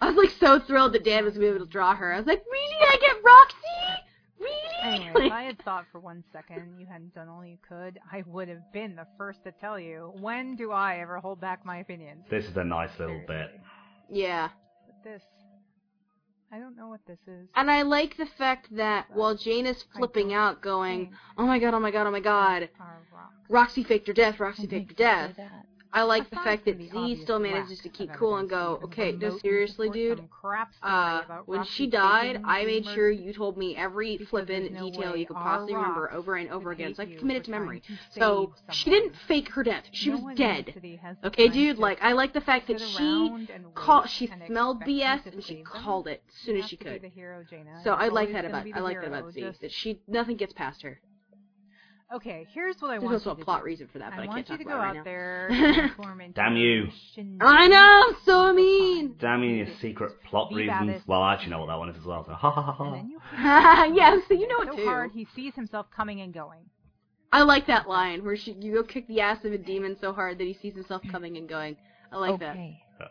I 0.00 0.06
was 0.08 0.16
like 0.16 0.30
so 0.40 0.58
thrilled 0.58 0.94
that 0.94 1.04
Dan 1.04 1.24
was 1.24 1.36
able 1.36 1.58
to 1.58 1.66
draw 1.66 1.94
her. 1.94 2.14
I 2.14 2.16
was 2.16 2.26
like, 2.26 2.42
really? 2.50 2.76
I 2.80 2.96
get 2.96 3.22
Roxy? 3.22 4.04
Really? 4.40 4.94
Anyway, 4.94 5.26
if 5.26 5.32
I 5.32 5.42
had 5.44 5.62
thought 5.64 5.84
for 5.92 6.00
one 6.00 6.24
second 6.32 6.74
you 6.78 6.86
hadn't 6.86 7.14
done 7.14 7.28
all 7.28 7.44
you 7.44 7.58
could, 7.66 7.98
I 8.10 8.24
would 8.26 8.48
have 8.48 8.72
been 8.72 8.96
the 8.96 9.06
first 9.16 9.44
to 9.44 9.52
tell 9.52 9.78
you. 9.78 10.12
When 10.20 10.56
do 10.56 10.72
I 10.72 10.98
ever 10.98 11.18
hold 11.18 11.40
back 11.40 11.64
my 11.64 11.78
opinions? 11.78 12.24
This 12.30 12.46
is 12.46 12.56
a 12.56 12.64
nice 12.64 12.90
little 12.98 13.22
bit. 13.26 13.60
Yeah. 14.10 14.48
But 14.86 15.02
this, 15.04 15.22
I 16.54 16.60
don't 16.60 16.76
know 16.76 16.86
what 16.86 17.04
this 17.04 17.18
is. 17.26 17.48
And 17.56 17.68
I 17.68 17.82
like 17.82 18.16
the 18.16 18.26
fact 18.26 18.68
that 18.76 19.06
while 19.12 19.34
Jane 19.34 19.66
is 19.66 19.82
flipping 19.82 20.32
out, 20.32 20.62
going, 20.62 21.12
"Oh 21.36 21.46
my 21.46 21.58
god, 21.58 21.74
oh 21.74 21.80
my 21.80 21.90
god, 21.90 22.06
oh 22.06 22.12
my 22.12 22.20
god, 22.20 22.68
Roxy 23.48 23.82
faked 23.82 24.06
her 24.06 24.12
death, 24.12 24.38
Roxy 24.38 24.68
faked 24.68 24.90
her 24.90 24.94
death." 24.94 25.36
I 25.94 26.02
like 26.02 26.28
the 26.28 26.36
fact 26.36 26.64
that 26.64 26.80
Z 26.80 27.22
still 27.22 27.38
manages 27.38 27.78
to 27.80 27.88
keep 27.88 28.12
cool 28.12 28.36
and 28.36 28.50
go, 28.50 28.80
"Okay, 28.82 29.12
no, 29.12 29.38
seriously, 29.38 29.88
dude. 29.90 30.28
crap 30.28 30.72
Uh, 30.82 31.22
when 31.46 31.64
she 31.64 31.86
died, 31.86 32.40
I 32.44 32.64
made 32.64 32.84
sure 32.84 33.10
you 33.10 33.32
told 33.32 33.56
me 33.56 33.76
every 33.76 34.18
flippin' 34.18 34.74
detail 34.74 35.16
you 35.16 35.24
could 35.24 35.36
possibly 35.36 35.74
remember 35.74 36.12
over 36.12 36.34
and 36.34 36.50
over 36.50 36.72
again. 36.72 36.90
It's 36.90 36.98
like 36.98 37.16
committed 37.18 37.44
to 37.44 37.50
memory. 37.52 37.82
So 38.10 38.52
she 38.70 38.90
didn't 38.90 39.14
fake 39.28 39.50
her 39.50 39.62
death. 39.62 39.84
She 39.92 40.10
was 40.10 40.20
dead. 40.36 40.66
mentally 40.66 40.96
has 40.96 41.16
the 41.22 41.28
Okay, 41.28 41.48
dude. 41.48 41.78
Like 41.78 42.02
I 42.02 42.12
like 42.12 42.32
the 42.32 42.40
fact 42.40 42.66
that 42.68 42.80
she 42.80 43.28
around 43.28 43.50
and 43.50 43.74
call 43.74 44.02
wait 44.02 44.10
she 44.10 44.30
smelled 44.46 44.80
BS 44.80 45.26
and 45.32 45.44
she 45.44 45.62
called 45.62 46.08
it 46.08 46.22
as 46.28 46.34
soon 46.34 46.56
as 46.56 46.64
she 46.68 46.76
have 46.76 46.80
to 46.80 46.84
be 46.84 46.90
could. 46.90 47.02
the 47.02 47.08
hero, 47.08 47.44
Jaina. 47.48 47.80
So 47.84 47.92
I 47.92 48.08
like 48.08 48.32
that 48.32 48.44
about 48.44 48.66
I 48.74 48.80
like 48.80 49.00
that 49.00 49.08
about 49.08 49.32
Z. 49.32 49.52
That 49.60 49.70
she 49.70 50.00
nothing 50.08 50.36
gets 50.36 50.52
past 50.52 50.82
her. 50.82 51.00
Okay, 52.12 52.46
here's 52.52 52.76
what 52.80 52.90
I 52.90 52.98
want. 52.98 53.10
There's 53.10 53.26
also 53.26 53.40
a 53.40 53.44
plot 53.44 53.60
do. 53.60 53.66
reason 53.66 53.88
for 53.92 53.98
that, 53.98 54.10
but 54.10 54.20
I, 54.20 54.22
I 54.22 54.26
can't 54.26 54.48
want 54.48 54.50
you 54.50 54.58
to 54.58 54.64
go 54.64 54.70
about 54.70 54.84
it 54.84 54.88
right 54.88 54.98
out 54.98 55.04
there 55.04 55.48
and 55.50 56.34
Damn 56.34 56.56
you. 56.56 56.88
I 57.40 57.66
know, 57.66 58.04
I'm 58.08 58.16
so 58.24 58.52
mean. 58.52 59.16
Damn 59.18 59.42
you, 59.42 59.56
your 59.56 59.66
secret 59.80 60.12
plot 60.28 60.50
Be 60.50 60.56
reasons. 60.56 61.02
Well, 61.06 61.22
I 61.22 61.34
actually 61.34 61.50
know 61.50 61.60
what 61.60 61.68
that 61.68 61.78
one 61.78 61.88
is 61.88 61.96
as 61.96 62.04
well. 62.04 62.24
So 62.24 62.32
ha 62.32 62.50
ha 62.50 62.62
ha 62.62 62.72
ha. 62.72 62.92
then 62.92 63.08
you 63.08 63.18
yeah, 63.96 64.16
so 64.28 64.34
you 64.34 64.46
know 64.48 64.60
it 64.60 64.68
so 64.70 64.76
too. 64.76 64.84
hard 64.84 65.12
he 65.12 65.26
sees 65.34 65.54
himself 65.54 65.86
coming 65.94 66.20
and 66.20 66.32
going. 66.32 66.66
I 67.32 67.42
like 67.42 67.66
that 67.66 67.88
line 67.88 68.24
where 68.24 68.36
she 68.36 68.52
you 68.60 68.74
go 68.74 68.82
kick 68.84 69.08
the 69.08 69.20
ass 69.20 69.44
of 69.44 69.52
a 69.52 69.58
demon 69.58 69.96
so 70.00 70.12
hard 70.12 70.38
that 70.38 70.46
he 70.46 70.54
sees 70.54 70.74
himself 70.74 71.02
coming 71.10 71.36
and 71.36 71.48
going. 71.48 71.76
I 72.12 72.18
like 72.18 72.38
that. 72.40 72.50
okay. 72.50 72.80
Uh, 73.00 73.06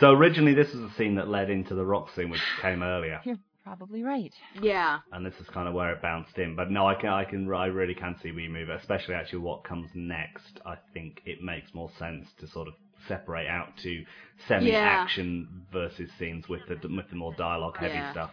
so 0.00 0.10
originally, 0.10 0.52
this 0.52 0.74
was 0.74 0.82
a 0.82 0.94
scene 0.96 1.14
that 1.14 1.28
led 1.28 1.48
into 1.48 1.74
the 1.74 1.84
rock 1.84 2.08
scene, 2.14 2.28
which 2.28 2.42
came 2.60 2.82
earlier. 2.82 3.20
Here, 3.24 3.38
probably 3.64 4.02
right. 4.02 4.32
Yeah. 4.60 4.98
and 5.12 5.24
this 5.24 5.34
is 5.40 5.48
kind 5.48 5.66
of 5.68 5.74
where 5.74 5.90
it 5.92 6.02
bounced 6.02 6.36
in. 6.38 6.54
But 6.54 6.70
no, 6.70 6.86
I 6.86 6.94
can, 6.94 7.10
I 7.10 7.24
can, 7.24 7.52
I 7.52 7.66
really 7.66 7.94
can 7.94 8.16
see 8.22 8.30
where 8.30 8.40
you 8.40 8.50
move, 8.50 8.68
especially 8.68 9.14
actually 9.14 9.40
what 9.40 9.64
comes 9.64 9.88
next. 9.94 10.60
I 10.66 10.76
think 10.92 11.22
it 11.24 11.42
makes 11.42 11.72
more 11.74 11.90
sense 11.98 12.26
to 12.40 12.46
sort 12.46 12.68
of 12.68 12.74
separate 13.08 13.46
out 13.46 13.76
to 13.82 14.04
semi-action 14.48 15.66
versus 15.72 16.10
scenes 16.18 16.48
with 16.48 16.60
the 16.68 16.76
with 16.88 17.08
the 17.10 17.16
more 17.16 17.34
dialogue-heavy 17.34 17.94
Yeah. 17.94 18.12
stuff. 18.12 18.30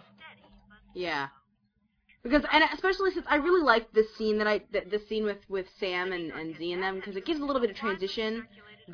Yeah. 0.93 1.27
Because 2.23 2.43
and 2.51 2.63
especially 2.73 3.11
since 3.11 3.25
I 3.29 3.35
really 3.37 3.63
like 3.63 3.91
this 3.93 4.05
scene 4.17 4.37
that 4.37 4.47
I 4.47 4.59
th- 4.59 4.89
this 4.91 5.07
scene 5.09 5.23
with 5.23 5.39
with 5.49 5.65
Sam 5.79 6.11
and 6.11 6.31
and 6.31 6.55
Z 6.57 6.71
and 6.73 6.83
them 6.83 6.95
because 6.97 7.15
it 7.15 7.25
gives 7.25 7.39
a 7.39 7.43
little 7.43 7.61
bit 7.61 7.71
of 7.71 7.75
transition 7.75 8.47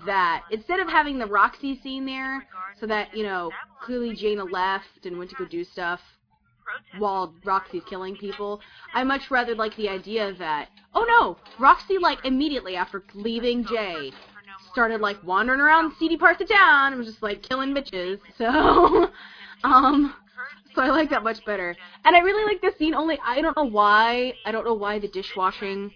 that 0.06 0.44
instead 0.52 0.80
of 0.80 0.88
having 0.88 1.18
the 1.20 1.26
Roxy 1.26 1.80
scene 1.82 2.06
there 2.06 2.48
so 2.80 2.86
that 2.88 3.16
you 3.16 3.24
know 3.24 3.52
clearly 3.84 4.16
Jaina 4.16 4.46
left 4.46 5.06
and 5.06 5.18
went 5.18 5.30
to 5.32 5.36
go 5.36 5.46
do 5.46 5.64
stuff 5.66 6.00
while 6.98 7.34
Roxy's 7.44 7.84
killing 7.90 8.16
people 8.16 8.62
I 8.94 9.04
much 9.04 9.30
rather 9.30 9.56
like 9.56 9.76
the 9.76 9.90
idea 9.90 10.34
that 10.40 10.70
oh 10.94 11.06
no 11.08 11.38
Roxy 11.60 11.98
like 11.98 12.26
immediately 12.26 12.76
after 12.76 13.04
leaving 13.14 13.66
Jay 13.66 14.12
started 14.72 15.02
like 15.02 15.22
wandering 15.24 15.60
around 15.60 15.94
seedy 16.00 16.18
parts 16.18 16.42
of 16.42 16.50
town 16.50 16.94
and 16.94 17.00
was 17.00 17.08
just 17.08 17.24
like 17.24 17.42
killing 17.44 17.74
bitches 17.74 18.20
so 18.38 19.10
um 19.64 20.14
so 20.76 20.84
I 20.84 20.90
like 20.90 21.10
that 21.10 21.24
much 21.24 21.44
better. 21.44 21.76
And 22.06 22.16
I 22.16 22.20
really 22.20 22.46
like 22.46 22.62
this 22.62 22.78
scene 22.78 22.94
only 22.94 23.18
I 23.26 23.42
don't 23.42 23.58
know 23.58 23.64
why. 23.64 24.34
I 24.46 24.52
don't 24.52 24.64
know 24.64 24.76
why 24.76 25.00
the 25.00 25.08
dishwashing 25.08 25.92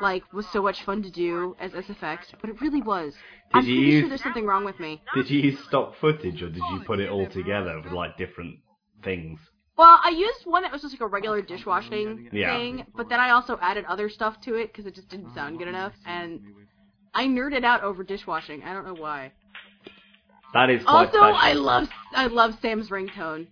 like 0.00 0.22
was 0.32 0.46
so 0.52 0.62
much 0.62 0.82
fun 0.82 1.02
to 1.02 1.10
do 1.10 1.54
as 1.60 1.72
SFX, 1.72 2.18
but 2.40 2.48
it 2.50 2.60
really 2.60 2.80
was. 2.80 3.14
I'm 3.52 3.66
you 3.66 3.76
pretty 3.76 3.90
use- 3.92 4.00
sure 4.00 4.08
there's 4.08 4.22
something 4.22 4.46
wrong 4.46 4.64
with 4.64 4.80
me. 4.80 5.02
Did 5.14 5.30
you 5.30 5.40
use 5.40 5.58
stock 5.68 5.94
footage 6.00 6.42
or 6.42 6.48
did 6.48 6.62
you 6.72 6.80
put 6.86 7.00
it 7.00 7.10
all 7.10 7.26
together 7.26 7.80
with 7.82 7.92
like 7.92 8.16
different 8.16 8.56
things? 9.04 9.38
Well, 9.76 10.00
I 10.02 10.08
used 10.08 10.46
one 10.46 10.62
that 10.62 10.72
was 10.72 10.80
just 10.80 10.94
like 10.94 11.00
a 11.02 11.06
regular 11.06 11.42
dishwashing 11.42 12.28
Yeah. 12.32 12.56
thing, 12.56 12.84
but 12.96 13.08
then 13.08 13.20
I 13.20 13.30
also 13.30 13.58
added 13.60 13.84
other 13.84 14.08
stuff 14.08 14.40
to 14.42 14.54
it 14.54 14.72
because 14.72 14.86
it 14.86 14.94
just 14.94 15.08
didn't 15.08 15.34
sound 15.34 15.58
good 15.58 15.68
enough, 15.68 15.92
and 16.06 16.40
I 17.12 17.26
nerded 17.26 17.64
out 17.64 17.82
over 17.82 18.02
dishwashing. 18.02 18.62
I 18.64 18.72
don't 18.72 18.86
know 18.86 18.94
why. 18.94 19.32
That 20.54 20.70
is 20.70 20.82
quite 20.84 21.08
Also, 21.08 21.18
special. 21.18 21.36
I 21.36 21.52
love 21.52 21.88
I 22.12 22.26
love 22.26 22.54
Sam's 22.62 22.88
ringtone 22.88 23.48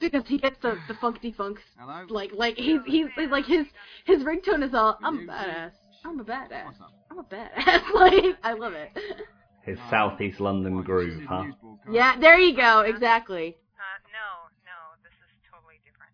because 0.00 0.26
he 0.26 0.38
gets 0.38 0.56
the 0.60 0.78
the 0.88 0.94
funky 0.94 1.32
funks 1.32 1.62
like 2.08 2.32
like 2.32 2.56
he's 2.56 2.80
he's 2.84 3.06
he's 3.16 3.30
like 3.30 3.46
his 3.46 3.66
his 4.04 4.22
ringtone 4.22 4.62
is 4.62 4.74
all 4.74 4.98
I'm 5.02 5.16
a 5.18 5.22
badass. 5.22 5.72
I'm 6.04 6.20
a 6.20 6.24
badass. 6.24 6.74
I'm 7.10 7.18
a 7.18 7.24
badass. 7.24 7.82
like 7.94 8.36
I 8.42 8.52
love 8.52 8.74
it. 8.74 8.90
His 9.62 9.78
Southeast 9.88 10.40
London 10.40 10.82
groove, 10.82 11.22
huh? 11.26 11.44
Yeah, 11.90 12.16
there 12.20 12.38
you 12.38 12.54
go. 12.54 12.80
Exactly. 12.80 13.56
Uh, 13.78 13.98
no, 14.12 14.52
no, 14.68 14.78
this 15.02 15.12
is 15.24 15.30
totally 15.50 15.80
different. 15.84 16.12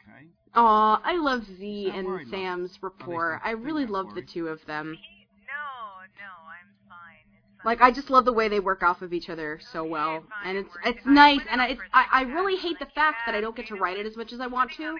Okay. 0.00 0.28
Aw, 0.56 1.00
I 1.04 1.16
love 1.16 1.44
Z 1.58 1.84
Don't 1.86 1.94
and 1.98 2.06
worry, 2.06 2.24
Mum. 2.24 2.30
Sam's 2.30 2.78
rapport. 2.82 3.40
I 3.44 3.50
really 3.50 3.86
love 3.86 4.14
the 4.14 4.22
two 4.22 4.48
of 4.48 4.64
them. 4.66 4.96
He, 4.98 5.26
no, 5.46 6.06
no, 6.16 6.48
I'm 6.48 6.66
fine. 6.88 7.26
It's 7.56 7.64
Like 7.64 7.82
I 7.82 7.90
just 7.90 8.08
love 8.08 8.24
the 8.24 8.32
way 8.32 8.48
they 8.48 8.60
work 8.60 8.82
off 8.82 9.02
of 9.02 9.12
each 9.12 9.28
other 9.28 9.60
so 9.72 9.84
well, 9.84 10.24
and 10.44 10.56
it's 10.56 10.70
it's 10.84 11.04
nice. 11.06 11.42
And 11.50 11.60
I 11.60 11.68
it's, 11.68 11.82
I 11.92 12.06
I 12.10 12.22
really 12.22 12.56
hate 12.56 12.78
the 12.78 12.86
fact 12.94 13.18
that 13.26 13.34
I 13.34 13.40
don't 13.42 13.54
get 13.54 13.66
to 13.68 13.76
write 13.76 13.98
it 13.98 14.06
as 14.06 14.16
much 14.16 14.32
as 14.32 14.40
I 14.40 14.46
want 14.46 14.72
to, 14.78 14.96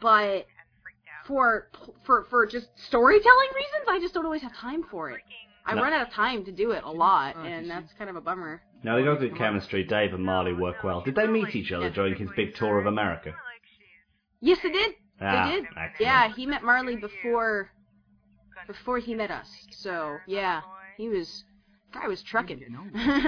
but 0.00 0.46
for 1.26 1.68
for 2.04 2.24
for 2.24 2.46
just 2.46 2.66
storytelling 2.76 3.48
reasons, 3.54 3.84
I 3.88 4.00
just 4.00 4.14
don't 4.14 4.24
always 4.24 4.42
have 4.42 4.54
time 4.54 4.82
for 4.90 5.10
it. 5.10 5.20
I 5.64 5.74
No. 5.74 5.82
run 5.82 5.92
out 5.92 6.08
of 6.08 6.12
time 6.12 6.44
to 6.46 6.50
do 6.50 6.72
it 6.72 6.82
a 6.82 6.90
lot, 6.90 7.36
and 7.36 7.70
that's 7.70 7.92
kind 7.92 8.10
of 8.10 8.16
a 8.16 8.20
bummer. 8.20 8.62
Now 8.82 8.96
they 8.96 9.04
got 9.04 9.20
good 9.20 9.36
chemistry. 9.36 9.84
Dave 9.84 10.12
and 10.12 10.24
Marley 10.24 10.52
work 10.52 10.82
well. 10.82 11.02
Did 11.02 11.14
they 11.14 11.28
meet 11.28 11.54
each 11.54 11.70
other 11.70 11.88
during 11.88 12.16
his 12.16 12.30
big 12.34 12.56
tour 12.56 12.80
of 12.80 12.86
America? 12.86 13.32
Yes, 14.42 14.58
they 14.62 14.70
did. 14.70 14.94
Ah, 15.20 15.44
they 15.46 15.50
did. 15.52 15.64
excellent. 15.64 15.92
Yeah, 16.00 16.32
he 16.34 16.46
met 16.46 16.62
Marley 16.64 16.96
before 16.96 17.70
before 18.66 18.98
he 18.98 19.14
met 19.14 19.30
us. 19.30 19.48
So 19.70 20.18
yeah, 20.26 20.60
he 20.96 21.08
was 21.08 21.44
guy 21.94 22.08
was 22.08 22.22
trucking. 22.22 22.60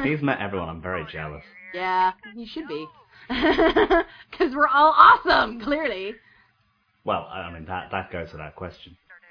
He's 0.03 0.21
met 0.23 0.41
everyone. 0.41 0.69
I'm 0.69 0.83
very 0.83 1.07
jealous. 1.11 1.45
yeah, 1.73 2.13
you 2.35 2.47
should 2.47 2.67
be, 2.69 2.87
because 3.29 4.55
we're 4.55 4.67
all 4.69 4.93
awesome. 4.97 5.61
Clearly. 5.61 6.15
Well, 7.05 7.29
I 7.33 7.53
mean 7.53 7.65
that 7.67 7.91
that 7.93 8.11
goes 8.11 8.31
to 8.33 8.37
that 8.39 8.57
question. 8.57 8.97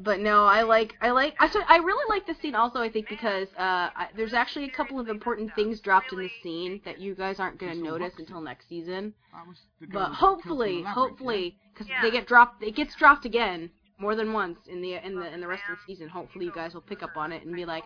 But 0.00 0.20
no, 0.20 0.44
I 0.46 0.62
like 0.62 0.94
I 1.00 1.10
like 1.10 1.34
I 1.38 1.48
so 1.48 1.60
I 1.68 1.76
really 1.78 2.04
like 2.08 2.26
this 2.26 2.38
scene 2.38 2.54
also. 2.54 2.80
I 2.80 2.88
think 2.90 3.08
because 3.08 3.48
uh, 3.58 3.90
I, 3.94 4.08
there's 4.16 4.32
actually 4.34 4.64
a 4.64 4.70
couple 4.70 4.98
of 4.98 5.08
important 5.08 5.54
things 5.54 5.80
dropped 5.80 6.12
in 6.12 6.18
this 6.18 6.32
scene 6.42 6.80
that 6.84 6.98
you 7.00 7.14
guys 7.14 7.38
aren't 7.38 7.58
gonna 7.58 7.74
notice 7.74 8.14
until 8.18 8.40
next 8.40 8.68
season. 8.68 9.14
That 9.32 9.46
was 9.46 9.58
the 9.80 9.86
girl 9.86 10.08
But 10.08 10.14
hopefully, 10.14 10.68
killed 10.68 10.78
the 10.78 10.82
Maverick, 10.84 10.94
hopefully, 11.10 11.56
because 11.72 11.86
they 12.02 12.10
get 12.10 12.26
dropped, 12.26 12.62
it 12.62 12.74
gets 12.74 12.94
dropped 12.94 13.24
again 13.24 13.70
more 13.98 14.14
than 14.16 14.32
once 14.32 14.58
in 14.66 14.80
the 14.80 14.94
in 15.04 15.14
the 15.18 15.32
in 15.32 15.40
the 15.40 15.46
rest 15.46 15.62
of 15.70 15.76
the 15.76 15.92
season. 15.92 16.08
Hopefully, 16.08 16.46
you 16.46 16.52
guys 16.52 16.74
will 16.74 16.80
pick 16.80 17.02
up 17.02 17.16
on 17.16 17.32
it 17.32 17.44
and 17.44 17.54
be 17.54 17.64
like, 17.64 17.84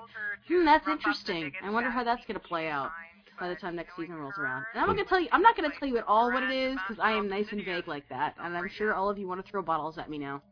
hmm, 0.49 0.65
that's 0.65 0.87
interesting. 0.89 1.53
I 1.63 1.71
wonder 1.71 1.91
how 1.91 2.05
that's 2.05 2.25
gonna 2.27 2.39
play 2.39 2.69
out 2.69 2.91
by 3.39 3.49
the 3.49 3.55
time 3.57 3.77
next 3.77 3.97
season 3.97 4.15
rolls 4.15 4.39
around. 4.39 4.65
And 4.73 4.81
I'm 4.81 4.87
not 4.87 4.97
gonna 4.97 5.09
tell 5.09 5.21
you, 5.21 5.29
I'm 5.33 5.43
not 5.43 5.57
gonna 5.57 5.73
tell 5.79 5.89
you 5.89 5.99
at 5.99 6.09
all 6.09 6.33
what 6.33 6.43
it 6.43 6.51
is 6.51 6.79
because 6.89 6.99
I 7.03 7.13
am 7.13 7.29
nice 7.29 7.53
and 7.53 7.63
vague 7.65 7.87
like 7.89 8.09
that, 8.09 8.35
and 8.41 8.57
I'm 8.57 8.69
sure 8.69 8.95
all 8.95 9.11
of 9.11 9.19
you 9.19 9.27
want 9.29 9.45
to 9.45 9.51
throw 9.51 9.61
bottles 9.63 9.99
at 9.99 10.09
me 10.09 10.19
now. 10.19 10.43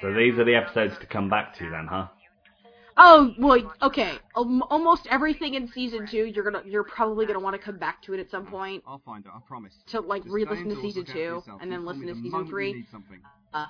So 0.00 0.12
these 0.12 0.38
are 0.38 0.44
the 0.44 0.54
episodes 0.54 0.94
to 1.00 1.06
come 1.06 1.28
back 1.30 1.56
to 1.58 1.70
then, 1.70 1.86
huh? 1.88 2.08
Oh 2.96 3.34
well, 3.38 3.74
okay. 3.82 4.12
Al- 4.36 4.62
almost 4.70 5.08
everything 5.10 5.54
in 5.54 5.68
season 5.72 6.06
two, 6.08 6.26
you're 6.26 6.44
gonna, 6.44 6.62
you're 6.64 6.84
probably 6.84 7.26
gonna 7.26 7.40
want 7.40 7.56
to 7.56 7.62
come 7.62 7.76
back 7.78 8.00
to 8.02 8.14
it 8.14 8.20
at 8.20 8.30
some 8.30 8.46
point 8.46 8.84
I'll 8.86 9.00
find 9.04 9.24
it, 9.24 9.30
I 9.34 9.40
promise. 9.48 9.72
to 9.88 10.00
like 10.00 10.22
Just 10.22 10.32
re-listen 10.32 10.68
to 10.68 10.76
season 10.80 11.04
indoors, 11.06 11.06
look 11.06 11.08
out 11.08 11.42
for 11.44 11.50
two 11.58 11.62
and 11.62 11.72
then 11.72 11.84
listen 11.84 12.06
to 12.06 12.14
season 12.14 12.46
three. 12.46 12.72
need 12.72 12.86
something. 12.92 13.20
Uh, 13.52 13.66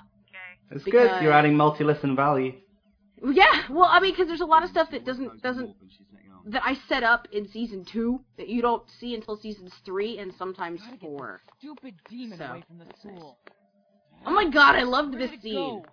it's 0.71 0.83
Because- 0.83 1.09
good. 1.09 1.23
You're 1.23 1.31
adding 1.33 1.55
multi-listen 1.57 2.15
value. 2.15 2.53
Yeah, 3.23 3.63
well, 3.71 3.85
I 3.89 3.99
mean, 3.99 4.11
because 4.11 4.27
there's 4.27 4.41
a 4.41 4.45
lot 4.45 4.63
of 4.63 4.69
stuff 4.69 4.91
that 4.91 5.05
doesn't 5.05 5.41
doesn't 5.41 5.65
more 5.65 5.75
than 5.79 5.89
she's 5.89 6.05
letting 6.13 6.31
on. 6.31 6.51
that 6.51 6.61
I 6.63 6.75
set 6.87 7.01
up 7.01 7.27
in 7.31 7.47
season 7.47 7.83
two 7.85 8.21
that 8.37 8.47
you 8.49 8.61
don't 8.61 8.83
see 8.99 9.15
until 9.15 9.37
seasons 9.37 9.73
three 9.85 10.19
and 10.19 10.33
sometimes 10.37 10.81
Gotta 10.81 10.97
four. 10.97 11.41
stupid 11.57 11.95
demon 12.09 12.37
So, 12.37 12.43
away 12.45 12.63
from 12.67 12.77
the 12.79 12.85
school. 12.99 13.39
Oh 14.25 14.31
my 14.31 14.47
god, 14.49 14.75
I 14.75 14.83
loved 14.83 15.17
this 15.17 15.31
it 15.31 15.41
scene. 15.41 15.83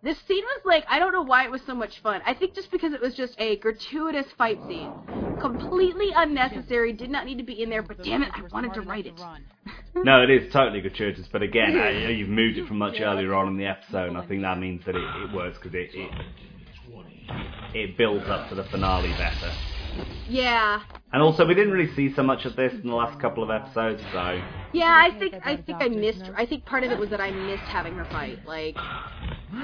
This 0.00 0.16
scene 0.28 0.44
was 0.44 0.60
like, 0.64 0.84
I 0.88 1.00
don't 1.00 1.12
know 1.12 1.22
why 1.22 1.44
it 1.44 1.50
was 1.50 1.60
so 1.66 1.74
much 1.74 2.00
fun. 2.02 2.20
I 2.24 2.32
think 2.32 2.54
just 2.54 2.70
because 2.70 2.92
it 2.92 3.00
was 3.00 3.14
just 3.14 3.34
a 3.38 3.56
gratuitous 3.56 4.26
fight 4.36 4.60
scene. 4.68 4.92
Completely 5.40 6.10
unnecessary, 6.14 6.92
did 6.92 7.10
not 7.10 7.26
need 7.26 7.38
to 7.38 7.44
be 7.44 7.62
in 7.62 7.68
there, 7.68 7.82
but 7.82 8.02
damn 8.04 8.22
it, 8.22 8.30
I 8.32 8.42
wanted 8.52 8.74
to 8.74 8.82
write 8.82 9.06
it. 9.06 9.14
No, 10.04 10.22
it 10.22 10.30
is 10.30 10.52
totally 10.52 10.80
gratuitous, 10.80 11.26
but 11.32 11.42
again, 11.42 11.76
uh, 11.76 11.88
you've 12.10 12.28
moved 12.28 12.56
it 12.56 12.68
from 12.68 12.78
much 12.78 13.00
earlier 13.00 13.34
on 13.34 13.48
in 13.48 13.56
the 13.56 13.66
episode, 13.66 14.08
and 14.08 14.16
I 14.16 14.24
think 14.26 14.42
that 14.42 14.56
means 14.60 14.84
that 14.86 14.94
it, 14.94 15.02
it 15.02 15.34
works 15.34 15.58
because 15.60 15.74
it, 15.74 15.90
it 15.92 16.10
it 17.74 17.98
builds 17.98 18.24
up 18.28 18.48
to 18.50 18.54
the 18.54 18.62
finale 18.64 19.10
better. 19.18 19.52
Yeah. 20.28 20.82
And 21.10 21.22
also, 21.22 21.46
we 21.46 21.54
didn't 21.54 21.72
really 21.72 21.92
see 21.94 22.12
so 22.14 22.22
much 22.22 22.44
of 22.44 22.54
this 22.54 22.72
in 22.74 22.88
the 22.88 22.94
last 22.94 23.18
couple 23.18 23.42
of 23.42 23.50
episodes, 23.50 24.02
so 24.12 24.42
Yeah, 24.74 24.92
I 24.94 25.10
think 25.18 25.34
I 25.42 25.56
think 25.56 25.78
I 25.80 25.88
missed 25.88 26.30
I 26.36 26.44
think 26.44 26.66
part 26.66 26.84
of 26.84 26.90
it 26.90 26.98
was 26.98 27.08
that 27.10 27.20
I 27.20 27.30
missed 27.30 27.62
having 27.62 27.94
her 27.94 28.04
fight. 28.04 28.44
Like 28.46 28.76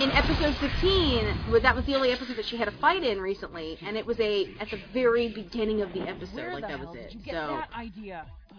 in 0.00 0.10
episode 0.10 0.56
15, 0.56 1.60
that 1.62 1.76
was 1.76 1.84
the 1.84 1.94
only 1.94 2.12
episode 2.12 2.36
that 2.38 2.46
she 2.46 2.56
had 2.56 2.68
a 2.68 2.72
fight 2.72 3.04
in 3.04 3.20
recently, 3.20 3.78
and 3.82 3.96
it 3.96 4.06
was 4.06 4.18
a 4.20 4.48
at 4.58 4.70
the 4.70 4.78
very 4.94 5.28
beginning 5.28 5.82
of 5.82 5.92
the 5.92 6.00
episode, 6.00 6.54
like 6.54 6.66
that 6.66 6.80
was 6.80 6.96
it. 6.96 7.14
So? 7.30 7.62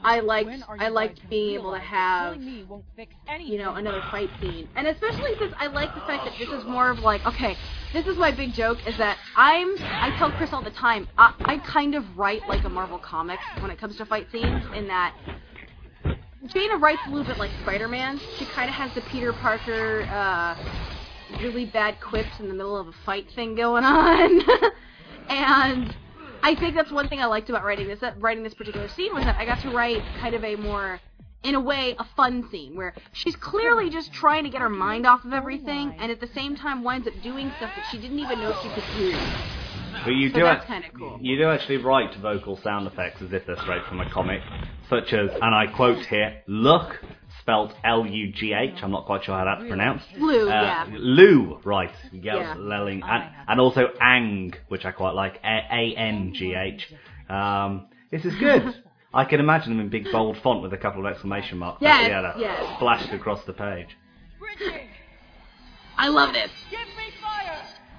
I 0.03 0.19
liked 0.19 0.63
I 0.67 0.89
liked 0.89 1.27
being 1.29 1.55
able 1.55 1.71
to 1.71 1.79
have 1.79 2.33
killing 2.33 2.45
me 2.45 2.63
won't 2.63 2.83
fix 2.95 3.13
you 3.39 3.57
know 3.57 3.73
another 3.75 4.01
fight 4.11 4.29
scene, 4.39 4.67
and 4.75 4.87
especially 4.87 5.31
since 5.39 5.53
I 5.57 5.67
like 5.67 5.93
the 5.95 6.01
fact 6.01 6.25
that 6.25 6.33
this 6.37 6.49
is 6.49 6.63
more 6.65 6.89
of 6.89 6.99
like 6.99 7.25
okay, 7.25 7.57
this 7.93 8.05
is 8.05 8.17
my 8.17 8.31
big 8.31 8.53
joke 8.53 8.77
is 8.87 8.97
that 8.97 9.17
I'm 9.35 9.75
I 9.79 10.15
tell 10.17 10.31
Chris 10.31 10.53
all 10.53 10.61
the 10.61 10.69
time 10.71 11.07
I, 11.17 11.33
I 11.45 11.57
kind 11.57 11.95
of 11.95 12.17
write 12.17 12.47
like 12.47 12.63
a 12.65 12.69
Marvel 12.75 12.99
comics 12.99 13.45
when 13.59 13.71
it 13.71 13.79
comes 13.79 13.95
to 13.97 14.05
fight 14.05 14.29
scenes 14.31 14.63
in 14.75 14.87
that 14.89 15.15
Jaina 16.45 16.77
writes 16.77 17.01
a 17.07 17.09
little 17.09 17.25
bit 17.25 17.39
like 17.39 17.51
Spider-Man. 17.61 18.21
She 18.37 18.45
kind 18.45 18.69
of 18.69 18.75
has 18.75 18.91
the 18.93 19.01
Peter 19.01 19.33
Parker 19.33 20.05
uh, 20.11 20.55
really 21.41 21.65
bad 21.65 21.99
quips 22.01 22.39
in 22.39 22.47
the 22.49 22.53
middle 22.53 22.77
of 22.77 22.87
a 22.87 22.91
fight 23.05 23.31
thing 23.33 23.55
going 23.55 23.83
on, 23.83 24.41
and 25.29 25.95
I 26.43 26.53
think 26.55 26.75
that's 26.75 26.91
one 26.91 27.07
thing 27.07 27.21
I 27.21 27.25
liked 27.25 27.49
about 27.49 27.63
writing 27.63 27.87
this 27.87 28.03
writing 28.19 28.43
this 28.43 28.53
particular 28.53 28.87
scene 28.89 29.13
was 29.15 29.23
that 29.25 29.37
I 29.39 29.45
got 29.45 29.61
to 29.61 29.71
write 29.71 30.13
kind 30.13 30.35
of 30.35 30.43
a 30.43 30.55
more 30.55 30.99
in 31.43 31.55
a 31.55 31.59
way 31.59 31.95
a 31.97 32.03
fun 32.15 32.47
scene 32.51 32.75
where 32.75 32.93
she's 33.13 33.35
clearly 33.35 33.89
just 33.89 34.13
trying 34.13 34.43
to 34.43 34.49
get 34.49 34.61
her 34.61 34.69
mind 34.69 35.07
off 35.07 35.25
of 35.25 35.33
everything 35.33 35.95
and 35.99 36.11
at 36.11 36.19
the 36.19 36.27
same 36.27 36.55
time 36.55 36.83
winds 36.83 37.07
up 37.07 37.19
doing 37.21 37.51
stuff 37.51 37.73
that 37.75 37.85
she 37.85 37.97
didn't 37.99 38.19
even 38.19 38.39
know 38.39 38.53
she 38.53 38.69
could 38.69 38.89
do. 38.91 39.11
But 40.03 40.11
you 40.13 40.29
So 40.29 40.35
do 40.35 40.43
that's 40.43 40.65
kind 40.65 40.83
of 40.85 40.93
cool. 40.93 41.17
you 41.21 41.37
do 41.37 41.49
actually 41.49 41.77
write 41.77 42.13
vocal 42.15 42.57
sound 42.57 42.87
effects 42.87 43.21
as 43.21 43.31
if 43.33 43.45
they're 43.45 43.55
straight 43.61 43.83
from 43.87 43.99
a 44.01 44.09
comic, 44.09 44.41
such 44.89 45.13
as, 45.13 45.29
and 45.41 45.55
I 45.55 45.67
quote 45.67 46.05
here, 46.05 46.41
"Look," 46.47 47.01
spelt 47.39 47.73
L-U-G-H. 47.83 48.81
I'm 48.81 48.91
not 48.91 49.05
quite 49.05 49.23
sure 49.23 49.37
how 49.37 49.45
that's 49.45 49.67
pronounced. 49.67 50.07
Lou, 50.17 50.49
Uh, 50.49 50.51
yeah. 50.51 50.85
Lou, 50.97 51.59
right? 51.63 51.91
Yells 52.11 52.41
Yeah. 52.41 52.55
Lelling, 52.57 53.03
and, 53.03 53.23
and 53.47 53.59
also 53.59 53.89
Ang, 54.01 54.53
which 54.67 54.83
I 54.85 54.91
quite 54.91 55.13
like, 55.13 55.39
A- 55.43 55.67
A-N-G-H. 55.71 56.93
Um, 57.29 57.87
this 58.11 58.25
is 58.25 58.33
good. 58.35 58.63
I 59.13 59.23
can 59.25 59.39
imagine 59.39 59.69
them 59.77 59.79
in 59.79 59.89
big 59.89 60.11
bold 60.11 60.37
font 60.43 60.61
with 60.61 60.73
a 60.73 60.77
couple 60.77 61.05
of 61.05 61.11
exclamation 61.11 61.57
marks. 61.57 61.81
Yes, 61.81 62.07
yeah, 62.09 62.21
that 62.21 62.75
splashed 62.77 63.13
across 63.13 63.43
the 63.45 63.53
page. 63.53 63.95
I 65.97 66.09
love 66.09 66.33
this. 66.33 66.51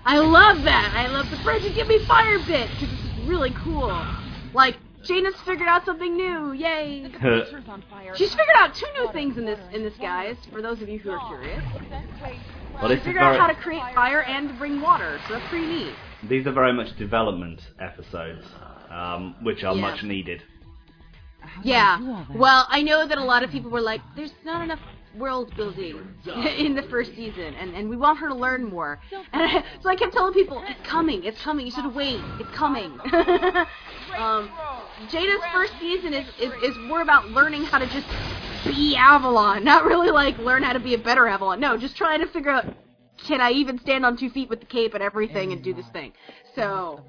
Give 0.06 0.14
me 0.24 0.30
fire! 0.30 0.44
I 0.44 0.52
love 0.54 0.62
that. 0.64 0.92
I 0.94 1.06
love 1.08 1.30
the 1.30 1.36
Bridget 1.42 1.74
Give 1.74 1.88
Me 1.88 1.98
Fire 2.06 2.38
bit 2.46 2.68
because 2.70 2.88
this 2.90 3.00
is 3.00 3.28
really 3.28 3.50
cool. 3.50 4.04
Like 4.54 4.76
Jaina's 5.04 5.40
figured 5.42 5.68
out 5.68 5.84
something 5.84 6.16
new. 6.16 6.52
Yay! 6.52 7.02
Picture's 7.12 7.68
on 7.68 7.82
fire. 7.90 8.14
She's 8.16 8.30
figured 8.30 8.56
out 8.56 8.74
two 8.74 8.86
new 9.00 9.12
things 9.12 9.36
in 9.38 9.44
this 9.44 9.60
in 9.72 9.82
this 9.82 9.94
guys. 9.98 10.36
For 10.52 10.62
those 10.62 10.80
of 10.82 10.88
you 10.88 10.98
who 10.98 11.10
are 11.10 11.26
curious, 11.28 11.62
Well, 12.74 12.90
she 12.90 12.96
figured 12.96 13.22
out 13.22 13.38
how 13.38 13.46
to 13.46 13.54
create 13.54 13.82
fire 13.94 14.22
and 14.22 14.56
bring 14.58 14.80
water. 14.80 15.18
So 15.28 15.34
that's 15.34 15.48
pretty 15.48 15.66
neat. 15.66 15.94
these 16.24 16.46
are 16.46 16.52
very 16.52 16.72
much 16.72 16.96
development 16.96 17.60
episodes, 17.78 18.44
um, 18.90 19.36
which 19.42 19.64
are 19.64 19.74
Yeah. 19.74 19.80
much 19.80 20.02
needed. 20.02 20.42
Yeah. 21.62 22.24
Well, 22.34 22.66
I 22.68 22.82
know 22.82 23.06
that 23.06 23.18
a 23.18 23.24
lot 23.24 23.44
of 23.44 23.50
people 23.50 23.70
were 23.70 23.80
like, 23.80 24.00
"There's 24.16 24.32
not 24.44 24.62
enough 24.62 24.80
world 25.18 25.54
building 25.56 25.98
in 26.58 26.74
the 26.74 26.82
first 26.82 27.14
season, 27.14 27.54
and 27.54 27.74
and 27.74 27.88
we 27.88 27.96
want 27.96 28.18
her 28.18 28.28
to 28.28 28.34
learn 28.34 28.64
more." 28.64 29.00
And 29.32 29.42
I, 29.42 29.64
so 29.82 29.88
I 29.88 29.96
kept 29.96 30.12
telling 30.12 30.32
people, 30.34 30.62
"It's 30.68 30.88
coming. 30.88 31.24
It's 31.24 31.40
coming. 31.42 31.66
You 31.66 31.72
should 31.72 31.94
wait. 31.94 32.20
It's 32.40 32.50
coming." 32.50 32.92
um, 34.18 34.50
Jaina's 35.08 35.44
first 35.52 35.72
season 35.78 36.14
is, 36.14 36.26
is 36.40 36.52
is 36.62 36.78
more 36.78 37.02
about 37.02 37.30
learning 37.30 37.64
how 37.64 37.78
to 37.78 37.86
just 37.86 38.06
be 38.64 38.96
Avalon, 38.96 39.64
not 39.64 39.84
really 39.84 40.10
like 40.10 40.38
learn 40.38 40.62
how 40.62 40.72
to 40.72 40.80
be 40.80 40.94
a 40.94 40.98
better 40.98 41.26
Avalon. 41.26 41.60
No, 41.60 41.76
just 41.76 41.96
trying 41.96 42.20
to 42.20 42.26
figure 42.26 42.50
out 42.50 42.64
can 43.26 43.40
I 43.40 43.50
even 43.52 43.78
stand 43.78 44.04
on 44.04 44.16
two 44.16 44.30
feet 44.30 44.48
with 44.48 44.60
the 44.60 44.66
cape 44.66 44.94
and 44.94 45.02
everything 45.02 45.52
and 45.52 45.62
do 45.62 45.74
this 45.74 45.86
thing. 45.86 46.12
So 46.54 47.00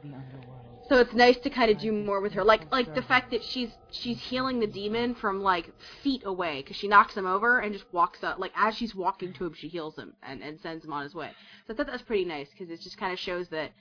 so 0.89 1.00
it's 1.00 1.13
nice 1.13 1.38
to 1.39 1.50
kind 1.50 1.70
of 1.70 1.79
do 1.79 1.91
more 1.91 2.22
with 2.22 2.34
her, 2.34 2.44
like 2.44 2.72
like 2.72 2.94
the 2.96 3.01
fact 3.01 3.32
that 3.32 3.44
she's 3.44 3.70
she's 3.91 4.20
healing 4.20 4.60
the 4.60 4.67
demon 4.67 5.15
from 5.15 5.41
like 5.41 5.72
feet 6.01 6.24
away 6.25 6.62
because 6.62 6.77
she 6.77 6.88
knocks 6.88 7.15
him 7.15 7.25
over 7.25 7.60
and 7.60 7.74
just 7.74 7.86
walks 7.91 8.24
up. 8.24 8.39
Like 8.39 8.51
as 8.56 8.75
she's 8.75 8.96
walking 8.96 9.34
to 9.34 9.46
him, 9.46 9.53
she 9.53 9.67
heals 9.67 9.98
him 9.98 10.13
and, 10.24 10.41
and 10.41 10.60
sends 10.62 10.86
him 10.86 10.94
on 10.94 11.03
his 11.03 11.13
way. 11.13 11.32
So 11.65 11.74
I 11.74 11.77
thought 11.77 11.88
that 11.88 11.94
was 11.94 12.01
pretty 12.01 12.25
nice 12.25 12.50
because 12.50 12.70
it 12.70 12.82
just 12.82 12.98
kind 12.98 13.12
of 13.12 13.20
shows 13.20 13.50
that 13.50 13.72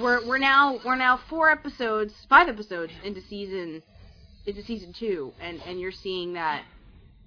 we're 0.00 0.26
we're 0.26 0.38
now 0.38 0.80
we're 0.84 0.96
now 0.96 1.16
four 1.28 1.50
episodes, 1.50 2.12
five 2.28 2.48
episodes 2.48 2.92
into 3.04 3.20
season 3.20 3.82
into 4.46 4.62
season 4.62 4.92
two, 4.92 5.32
and 5.40 5.60
and 5.66 5.80
you're 5.80 5.92
seeing 5.92 6.32
that 6.32 6.64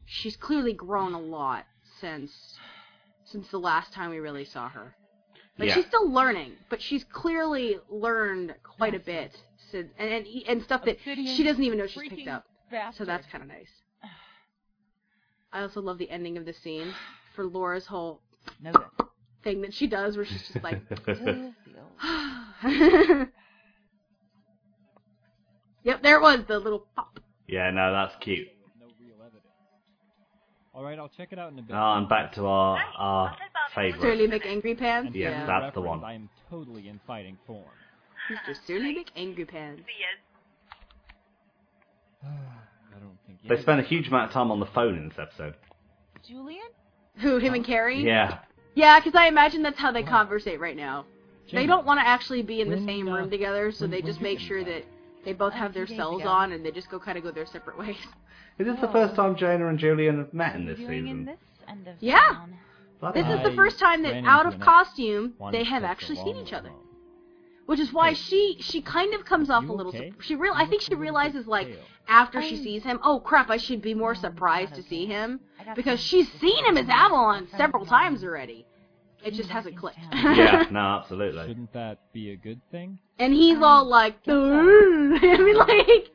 she's 0.06 0.36
clearly 0.36 0.74
grown 0.74 1.14
a 1.14 1.20
lot 1.20 1.66
since 2.02 2.58
since 3.24 3.50
the 3.50 3.60
last 3.60 3.94
time 3.94 4.10
we 4.10 4.20
really 4.20 4.46
saw 4.46 4.68
her. 4.68 4.96
Like 5.60 5.68
Yeah. 5.68 5.76
she's 5.76 5.86
still 5.88 6.10
learning, 6.10 6.54
but 6.70 6.82
she's 6.82 7.04
clearly 7.04 7.78
learned 7.90 8.56
quite 8.64 8.96
a 8.96 9.00
bit, 9.00 9.36
since, 9.70 9.92
and, 9.98 10.10
and 10.10 10.26
and 10.48 10.64
stuff 10.64 10.86
that 10.86 10.96
Obsidian 10.96 11.36
she 11.36 11.44
doesn't 11.44 11.62
even 11.62 11.78
know 11.78 11.86
she's 11.86 12.04
picked 12.04 12.22
freaking 12.22 12.30
up. 12.30 12.46
So 12.94 13.04
that's 13.04 13.28
kind 13.28 13.44
of 13.44 13.50
nice. 13.50 13.68
I 15.52 15.62
also 15.62 15.82
love 15.82 15.98
the 15.98 16.10
ending 16.10 16.38
of 16.38 16.46
the 16.46 16.54
scene 16.54 16.94
for 17.36 17.46
Laura's 17.46 17.88
whole 17.88 18.22
No 18.62 18.72
thing 19.44 19.60
that 19.62 19.74
she 19.74 19.88
does, 19.88 20.16
where 20.16 20.26
she's 20.26 20.48
just 20.48 20.64
like, 20.64 20.82
"Yep, 25.84 26.04
there 26.04 26.18
it 26.18 26.22
was 26.22 26.46
the 26.48 26.60
little 26.60 26.88
pop." 26.96 27.20
yeah, 27.48 27.70
no, 27.72 27.92
that's 27.92 28.16
cute. 28.22 28.48
No 28.80 28.86
real 29.02 29.16
evidence. 29.22 29.44
All 30.74 30.84
right, 30.84 30.98
I'll 30.98 31.10
check 31.10 31.34
it 31.34 31.40
out 31.40 31.52
in 31.52 31.60
a 31.60 31.64
bit. 31.64 31.76
Oh, 31.76 31.94
and 31.98 32.08
back 32.08 32.32
to 32.36 32.46
our 32.46 32.80
our 32.98 33.36
favourite. 33.76 34.02
Surly 34.02 34.28
McAngry 34.28 34.78
Pants. 34.78 35.08
And 35.08 35.16
Yes, 35.16 35.32
yeah. 35.32 35.46
that's 35.46 35.74
the 35.74 35.82
one. 35.82 36.04
I 36.04 36.14
am 36.14 36.30
totally 36.50 36.88
in 36.88 37.00
fighting 37.08 37.38
form. 37.48 37.64
Mr. 38.32 38.56
Surly 38.68 39.04
McAngry 39.16 39.48
Pants. 39.48 39.82
I 42.24 43.00
don't 43.00 43.18
think 43.26 43.40
They 43.48 43.56
yeah, 43.56 43.62
spend 43.62 43.80
a 43.80 43.84
huge 43.84 44.08
amount 44.08 44.26
of 44.28 44.32
time 44.34 44.52
on 44.52 44.60
the 44.60 44.66
phone 44.68 44.98
in 44.98 45.10
this 45.10 45.18
episode. 45.20 45.56
Julian? 46.28 46.62
Who 47.18 47.38
him 47.38 47.54
and 47.54 47.66
Carrie? 47.66 48.04
Yeah. 48.06 48.40
Yeah, 48.76 49.00
because 49.00 49.16
I 49.16 49.28
imagine 49.28 49.64
that's 49.64 49.80
how 49.80 49.92
they 49.92 50.04
conversate 50.04 50.60
right 50.60 50.78
now. 50.78 51.06
They 51.52 51.66
don't 51.66 51.86
want 51.86 52.00
to 52.00 52.08
actually 52.08 52.44
be 52.44 52.62
in 52.62 52.70
the 52.70 52.78
same 52.86 53.08
uh, 53.08 53.18
room 53.18 53.30
together, 53.32 53.72
so 53.72 53.86
when- 53.86 53.92
they 53.92 54.02
just 54.04 54.22
make 54.22 54.38
sure 54.40 54.60
decide? 54.64 54.84
that 54.84 55.26
they 55.26 55.34
both 55.34 55.54
have 55.54 55.74
their 55.74 55.88
cells 55.88 56.22
ago. 56.22 56.30
on 56.30 56.52
and 56.52 56.64
they 56.64 56.70
just 56.72 56.92
go 56.92 57.00
kind 57.00 57.18
of 57.18 57.24
go 57.24 57.32
their 57.32 57.48
separate 57.48 57.78
ways. 57.78 57.96
Is 58.60 58.68
this 58.68 58.80
the 58.80 58.88
first 58.90 59.16
time 59.16 59.36
Jaina 59.36 59.68
and 59.68 59.80
Julian 59.80 60.20
have 60.20 60.34
met 60.34 60.56
in 60.56 60.68
this 60.68 60.78
you 60.78 60.86
doing 60.86 61.08
in 61.08 61.18
season? 61.22 61.26
this 61.26 61.38
end 61.68 61.88
of 61.88 61.96
Yeah. 62.00 62.20
town? 62.20 62.54
Bloody 63.00 63.22
This 63.22 63.38
is 63.38 63.44
the 63.44 63.56
first 63.56 63.80
time 63.80 64.04
that 64.04 64.24
out 64.26 64.46
of 64.46 64.60
costume 64.60 65.34
they 65.52 65.64
have 65.64 65.84
actually 65.84 66.18
seen 66.18 66.36
each 66.38 66.54
other. 66.54 66.72
Which 67.66 67.80
is 67.80 67.94
why 67.94 68.10
Hey. 68.10 68.16
she 68.16 68.58
she 68.62 68.82
kind 68.82 69.14
of 69.14 69.26
comes 69.26 69.50
off 69.50 69.68
a 69.70 69.72
little. 69.72 69.96
okay? 69.96 70.10
Sur- 70.12 70.22
she 70.24 70.36
real 70.36 70.54
I 70.56 70.66
think 70.66 70.82
she 70.82 70.88
a 70.88 70.98
little 70.98 71.02
bit 71.02 71.12
realizes 71.12 71.48
like 71.48 71.68
pale. 71.68 71.78
after 72.08 72.42
she 72.42 72.56
sees 72.58 72.84
him, 72.84 73.00
oh 73.04 73.20
crap, 73.20 73.50
I 73.52 73.58
should 73.58 73.82
be 73.82 73.94
more 73.94 74.16
surprised 74.16 74.74
to 74.76 74.84
see 74.84 75.06
him 75.06 75.40
because 75.76 76.00
she's 76.00 76.32
seen 76.34 76.66
him 76.66 76.78
as 76.78 76.90
Avalon 76.90 77.48
several 77.58 77.86
times 77.86 78.24
already. 78.24 78.66
It 79.24 79.34
just 79.34 79.50
hasn't 79.50 79.78
clicked. 79.78 80.00
Yeah, 80.14 80.66
no, 80.72 80.80
absolutely. 80.80 81.46
Shouldn't 81.46 81.74
that 81.74 82.00
be 82.14 82.32
a 82.32 82.36
good 82.38 82.62
thing? 82.72 83.00
and 83.20 83.34
he's 83.34 83.60
all 83.62 83.86
like. 83.86 84.16
I 84.28 84.32
mean, 85.38 85.56
like. 85.58 86.10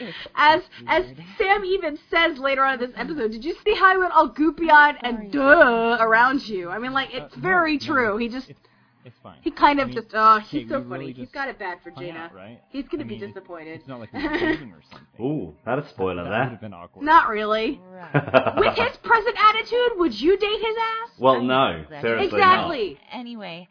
It's 0.00 0.16
As 0.34 0.62
as. 0.86 1.04
Sam 1.38 1.64
even 1.64 1.98
says 2.10 2.38
later 2.38 2.64
on 2.64 2.74
in 2.74 2.80
this 2.80 2.90
episode, 2.96 3.30
did 3.32 3.44
you 3.44 3.54
see 3.64 3.74
how 3.74 3.92
he 3.92 3.98
went 3.98 4.12
all 4.12 4.28
goopy 4.28 4.70
eyed 4.70 4.96
and 5.02 5.30
duh 5.30 5.96
around 6.00 6.48
you? 6.48 6.70
I 6.70 6.78
mean, 6.78 6.92
like 6.92 7.14
it's 7.14 7.32
Uh, 7.34 7.36
no, 7.36 7.42
very 7.42 7.74
no, 7.74 7.86
true. 7.86 8.16
He 8.16 8.28
just 8.28 8.48
It's, 8.50 8.60
it's 9.04 9.16
fine. 9.22 9.38
he 9.42 9.50
kind 9.50 9.78
I 9.78 9.82
of 9.84 9.88
mean, 9.88 9.96
just 9.96 10.08
oh 10.14 10.38
he's 10.40 10.68
so 10.68 10.78
we 10.80 10.84
funny. 10.84 10.98
really 11.00 11.06
He's 11.12 11.24
just 11.24 11.32
got 11.32 11.48
it 11.48 11.58
bad 11.58 11.78
for 11.82 11.90
hung 11.90 12.04
Jaina. 12.04 12.18
out, 12.18 12.34
right? 12.34 12.60
He's 12.70 12.86
gonna 12.88 13.04
I 13.04 13.06
be 13.06 13.14
mean, 13.14 13.22
it's- 13.22 13.34
disappointed. 13.34 13.78
It's 13.80 13.88
not 13.88 14.00
like 14.00 14.12
we 14.14 14.22
were 14.22 14.28
dating 14.38 14.72
or 14.72 14.82
something. 14.90 15.24
Ooh, 15.26 15.54
that 15.64 15.78
a 15.78 15.88
spoiler 15.88 16.24
that 16.24 16.28
would 16.30 16.34
there. 16.34 16.48
have 16.50 16.60
been 16.60 16.74
awkward. 16.74 17.04
Not 17.04 17.28
really. 17.28 17.80
Right. 17.90 18.56
With 18.58 18.76
his 18.76 18.96
present 18.98 19.36
attitude, 19.38 19.92
would 19.98 20.18
you 20.20 20.36
date 20.38 20.60
his 20.60 20.76
ass? 20.76 21.10
Well, 21.18 21.42
no, 21.42 21.66
Exactly. 21.82 22.00
seriously 22.00 22.38
exactly. 22.38 23.00
Anyway, 23.12 23.68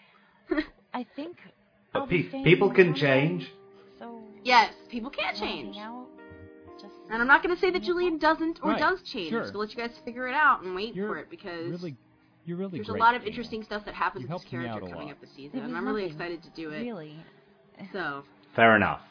I 0.94 1.06
think 1.16 1.38
But 1.94 2.08
pe- 2.10 2.24
people 2.44 2.72
can 2.72 2.94
change. 2.96 3.52
So 4.00 4.22
Yes, 4.44 4.74
people 4.90 5.10
can't 5.12 5.36
change. 5.38 5.76
hang 5.76 6.00
out? 6.84 6.90
Just 6.90 6.94
And 7.10 7.22
I'm 7.22 7.28
not 7.28 7.44
gonna 7.44 7.58
say 7.58 7.72
that 7.72 7.84
Julian 7.84 8.18
doesn't 8.18 8.60
or 8.64 8.72
Right, 8.72 8.80
does 8.80 9.02
change. 9.04 9.30
sure. 9.30 9.40
I'm 9.40 9.44
just 9.44 9.54
gonna 9.54 9.66
let 9.66 9.72
you 9.72 9.78
guys 9.78 9.98
figure 10.06 10.28
it 10.28 10.34
out 10.36 10.62
and 10.64 10.76
wait 10.76 10.96
You're 10.96 11.08
for 11.08 11.18
it 11.18 11.30
because 11.30 11.70
Really, 11.72 11.96
you're 12.46 12.58
really 12.58 12.78
there's 12.78 12.88
great, 12.88 13.00
a 13.00 13.04
lot 13.04 13.16
of 13.16 13.24
interesting 13.24 13.64
stuff 13.64 13.86
that 13.86 13.94
happens 13.94 14.24
You 14.28 14.34
with 14.34 14.42
this 14.42 14.50
character 14.52 14.80
coming 14.82 15.08
lot. 15.08 15.12
up 15.12 15.22
this 15.22 15.32
season, 15.36 15.60
and 15.60 15.76
I'm 15.76 15.86
really 15.88 16.06
excited 16.06 16.42
to 16.44 16.50
do 16.52 16.72
it. 16.72 16.82
really, 16.82 17.16
So 17.94 18.24
Fair 18.56 18.76
enough. 18.76 19.02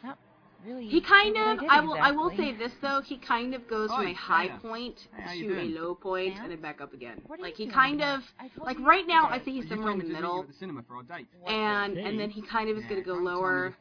really. 0.67 0.87
he 0.89 1.01
kind 1.01 1.37
of 1.37 1.61
did 1.61 1.69
I 1.71 1.81
will 1.81 1.95
I 1.95 2.11
will 2.11 2.31
say 2.31 2.53
this 2.53 2.73
though, 2.83 3.01
he 3.01 3.17
kind 3.19 3.55
of 3.55 3.69
goes 3.69 3.91
oh, 3.93 3.97
from 3.97 4.07
Oi, 4.07 4.11
a 4.11 4.15
high 4.15 4.47
Diana. 4.49 4.61
point 4.61 5.09
Hey, 5.17 5.43
to 5.43 5.61
a 5.61 5.65
low 5.81 5.95
point 5.95 6.35
Sam? 6.35 6.45
and 6.45 6.53
then 6.53 6.61
back 6.61 6.81
up 6.81 6.93
again. 6.93 7.23
Like 7.41 7.55
he 7.55 7.67
kind 7.69 8.03
of 8.03 8.21
like 8.59 8.79
right 8.81 9.07
now 9.07 9.29
I 9.29 9.39
think 9.39 9.61
he's 9.63 9.69
somewhere 9.69 9.93
in 9.93 9.99
the 9.99 10.05
me 10.05 10.11
to 10.11 10.15
meet 10.15 10.17
you 10.19 10.23
middle 10.23 10.43
the 10.43 10.53
cinema 10.55 10.83
for 10.83 10.97
our 10.97 11.03
date. 11.05 11.29
and 11.47 11.97
and 11.97 12.19
then 12.19 12.31
he 12.31 12.43
kind 12.43 12.69
of 12.71 12.77
is 12.77 12.83
Yeah, 12.85 12.91
gonna 12.91 13.03
go 13.03 13.15
don't 13.15 13.25
lower 13.25 13.75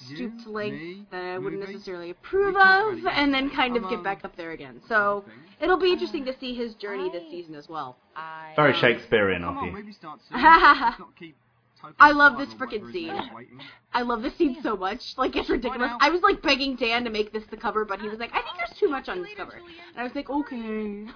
you 0.00 0.16
forgot. 0.16 0.16
stoop 0.16 0.32
You, 0.38 0.44
to 0.44 0.50
length 0.50 0.72
me, 0.80 1.06
that 1.10 1.22
I 1.24 1.38
wouldn't 1.38 1.60
movie. 1.60 1.72
necessarily 1.74 2.10
approve 2.10 2.56
of, 2.56 2.98
and 3.10 3.32
then 3.32 3.50
kind 3.50 3.76
of 3.76 3.84
I'm, 3.84 3.90
get 3.90 3.98
um, 3.98 4.04
back 4.04 4.24
up 4.24 4.36
there 4.36 4.52
again. 4.52 4.80
So 4.88 5.24
thing. 5.26 5.34
it'll 5.60 5.78
be 5.78 5.92
interesting 5.92 6.24
to 6.26 6.38
see 6.38 6.54
his 6.54 6.74
journey 6.74 7.10
this 7.10 7.24
season 7.30 7.54
as 7.54 7.68
well. 7.68 7.96
I, 8.16 8.52
Very 8.56 8.72
Um, 8.74 8.80
Shakespearean 8.80 9.44
of 9.44 9.62
you. 9.64 9.72
maybe 9.72 9.92
start 9.92 10.20
soon. 10.28 10.42
Let's 10.42 10.98
not 10.98 11.16
keep 11.18 11.36
Topher 11.82 11.94
I 11.98 12.12
love 12.12 12.38
this 12.38 12.48
or 12.54 12.58
whatever 12.58 12.66
frickin' 12.78 12.84
his 12.84 12.92
scene. 12.92 13.08
name 13.08 13.22
is 13.24 13.28
waiting. 13.34 13.60
I 13.92 14.02
love 14.02 14.22
this 14.22 14.36
scene 14.36 14.56
so 14.62 14.76
much. 14.76 15.00
Like 15.16 15.34
it's 15.34 15.50
ridiculous. 15.50 15.90
I 16.00 16.10
was 16.10 16.22
like 16.22 16.40
begging 16.40 16.76
Dan 16.76 17.02
to 17.04 17.10
make 17.10 17.32
this 17.32 17.42
the 17.50 17.56
cover, 17.56 17.84
but 17.84 18.00
he 18.00 18.08
was 18.08 18.20
like, 18.20 18.30
I 18.30 18.40
think 18.42 18.56
there's 18.56 18.78
too 18.78 18.88
much 18.88 19.08
on 19.08 19.20
this 19.22 19.32
cover. 19.36 19.54
And 19.56 19.98
I 19.98 20.04
was 20.04 20.14
like, 20.14 20.30
okay. 20.30 21.06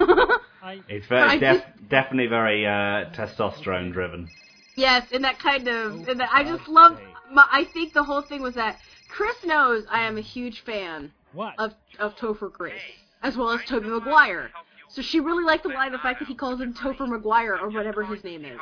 It's 0.88 1.06
very 1.08 1.38
def- 1.38 1.62
definitely 1.88 2.26
very 2.26 2.66
uh, 2.66 3.10
testosterone 3.14 3.92
driven. 3.92 4.28
Yes, 4.76 5.08
and 5.12 5.24
that 5.24 5.38
kind 5.38 5.66
of, 5.68 5.92
oh, 5.92 6.10
and 6.10 6.20
that, 6.20 6.28
I 6.32 6.44
just 6.44 6.68
love. 6.68 6.98
My, 7.32 7.46
I 7.50 7.64
think 7.64 7.92
the 7.92 8.04
whole 8.04 8.22
thing 8.22 8.42
was 8.42 8.54
that 8.54 8.78
Chris 9.08 9.36
knows 9.44 9.84
I 9.90 10.02
am 10.02 10.16
a 10.16 10.20
huge 10.20 10.60
fan 10.60 11.12
what? 11.32 11.54
of 11.58 11.72
of 11.98 12.14
Topher 12.16 12.52
Grace 12.52 12.80
as 13.22 13.36
well 13.36 13.50
as 13.50 13.60
Tobey 13.64 13.88
Maguire. 13.88 14.50
So 14.88 15.02
she 15.02 15.20
really 15.20 15.44
liked 15.44 15.64
the 15.64 15.70
line 15.70 15.92
the 15.92 15.98
fact 15.98 16.20
that 16.20 16.28
he 16.28 16.34
calls 16.34 16.60
him 16.60 16.72
Topher 16.72 17.08
Maguire 17.08 17.58
or 17.60 17.70
whatever 17.70 18.04
his 18.04 18.22
name 18.22 18.44
is. 18.44 18.60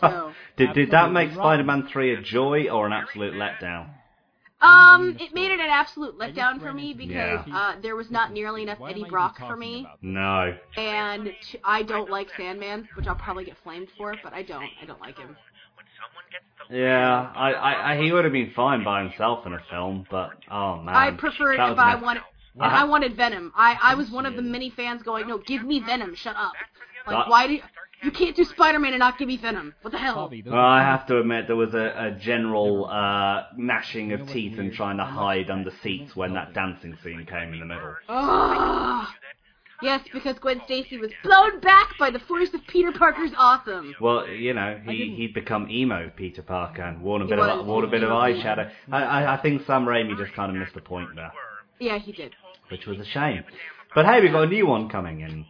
So. 0.00 0.32
did 0.56 0.72
did 0.72 0.90
that 0.90 1.12
make 1.12 1.28
wrong. 1.28 1.38
Spider-Man 1.38 1.88
3 1.88 2.14
a 2.14 2.20
joy 2.20 2.68
or 2.68 2.86
an 2.86 2.92
absolute 2.92 3.34
letdown? 3.34 3.88
Um, 4.64 5.16
it 5.20 5.34
made 5.34 5.50
it 5.50 5.60
an 5.60 5.68
absolute 5.70 6.18
letdown 6.18 6.60
for 6.60 6.72
me 6.72 6.94
because 6.94 7.44
the- 7.44 7.52
uh, 7.52 7.76
there 7.82 7.96
was 7.96 8.10
not 8.10 8.32
nearly 8.32 8.62
enough 8.62 8.78
Why 8.80 8.90
am 8.90 8.96
I 8.96 9.00
Eddie 9.00 9.10
Brock 9.10 9.38
for 9.38 9.56
me. 9.56 9.86
No. 10.02 10.56
and 10.76 11.26
t- 11.42 11.58
I 11.62 11.82
don't 11.82 12.10
like 12.10 12.28
Sandman, 12.36 12.88
which 12.94 13.06
I'll 13.06 13.14
probably 13.14 13.44
get 13.44 13.56
flamed 13.62 13.88
for, 13.98 14.14
but 14.22 14.32
I 14.32 14.42
don't. 14.42 14.68
I 14.80 14.86
don't 14.86 15.00
like 15.00 15.18
him. 15.18 15.36
Yeah, 16.70 17.30
I, 17.34 17.52
I, 17.52 17.92
I 17.92 18.02
he 18.02 18.10
would 18.12 18.24
have 18.24 18.32
been 18.32 18.50
fine 18.56 18.82
by 18.82 19.02
himself 19.02 19.46
in 19.46 19.52
a 19.52 19.60
film, 19.70 20.06
but 20.10 20.30
oh 20.50 20.78
man. 20.80 20.94
I 20.94 21.10
prefer 21.10 21.52
it 21.52 21.60
if 21.60 21.78
I 21.78 21.94
wanted. 21.96 22.20
Uh-huh. 22.20 22.66
If 22.66 22.72
I 22.72 22.84
wanted 22.84 23.16
Venom, 23.16 23.52
I 23.56 23.76
I 23.82 23.94
was 23.96 24.10
one 24.10 24.24
of 24.26 24.36
the 24.36 24.42
many 24.42 24.70
fans 24.70 25.02
going, 25.02 25.26
no, 25.28 25.38
give 25.38 25.62
me 25.64 25.80
Venom, 25.80 26.14
shut 26.14 26.36
up. 26.36 26.52
Like 27.06 27.16
That- 27.16 27.28
why 27.28 27.46
do? 27.48 27.54
You 27.54 27.62
can't 28.10 28.36
do 28.36 28.44
Spider-Man 28.44 28.92
and 28.92 29.00
not 29.00 29.18
give 29.18 29.28
me 29.28 29.36
Venom. 29.36 29.74
What 29.82 29.90
the 29.92 29.98
hell? 29.98 30.14
Bobby, 30.14 30.42
Well, 30.44 30.54
I 30.58 30.82
have 30.82 31.06
to 31.08 31.18
admit 31.20 31.46
there 31.46 31.56
was 31.56 31.74
a, 31.74 31.94
a 31.96 32.10
general 32.20 32.86
uh, 32.86 33.44
gnashing 33.56 34.12
of 34.12 34.28
teeth 34.28 34.58
and 34.58 34.72
trying 34.72 34.96
to 34.98 35.04
hide 35.04 35.50
under 35.50 35.70
seats 35.82 36.14
when 36.16 36.34
that 36.34 36.54
dancing 36.54 36.96
scene 37.02 37.26
came 37.26 37.52
in 37.54 37.60
the 37.60 37.66
middle. 37.66 37.94
Ugh. 38.08 39.06
Yes, 39.82 40.02
because 40.12 40.38
Gwen 40.38 40.62
Stacy 40.64 40.98
was 40.98 41.10
blown 41.22 41.60
back 41.60 41.98
by 41.98 42.10
the 42.10 42.20
force 42.20 42.48
of 42.54 42.60
Peter 42.68 42.92
Parker's 42.92 43.32
awesome. 43.36 43.94
Well, 44.00 44.26
you 44.28 44.54
know, 44.54 44.80
he 44.86 45.14
he'd 45.16 45.34
become 45.34 45.68
emo 45.68 46.10
Peter 46.16 46.42
Parker 46.42 46.82
and 46.82 47.02
worn 47.02 47.22
a 47.22 47.26
bit 47.26 47.38
was. 47.38 47.60
of 47.60 47.66
worn 47.66 47.84
a 47.84 47.88
bit 47.88 48.02
of 48.02 48.08
eyeshadow. 48.10 48.70
I, 48.90 49.02
I 49.02 49.34
I 49.36 49.42
think 49.42 49.66
Sam 49.66 49.84
Raimi 49.84 50.16
just 50.16 50.32
kind 50.34 50.50
of 50.50 50.56
missed 50.56 50.74
the 50.74 50.80
point 50.80 51.10
there, 51.16 51.32
Yeah, 51.80 51.98
he 51.98 52.12
did. 52.12 52.34
which 52.70 52.86
was 52.86 52.98
a 52.98 53.04
shame. 53.04 53.44
But 53.94 54.06
hey, 54.06 54.20
we've 54.22 54.32
got 54.32 54.44
a 54.44 54.46
new 54.46 54.66
one 54.66 54.88
coming 54.88 55.20
in 55.20 55.44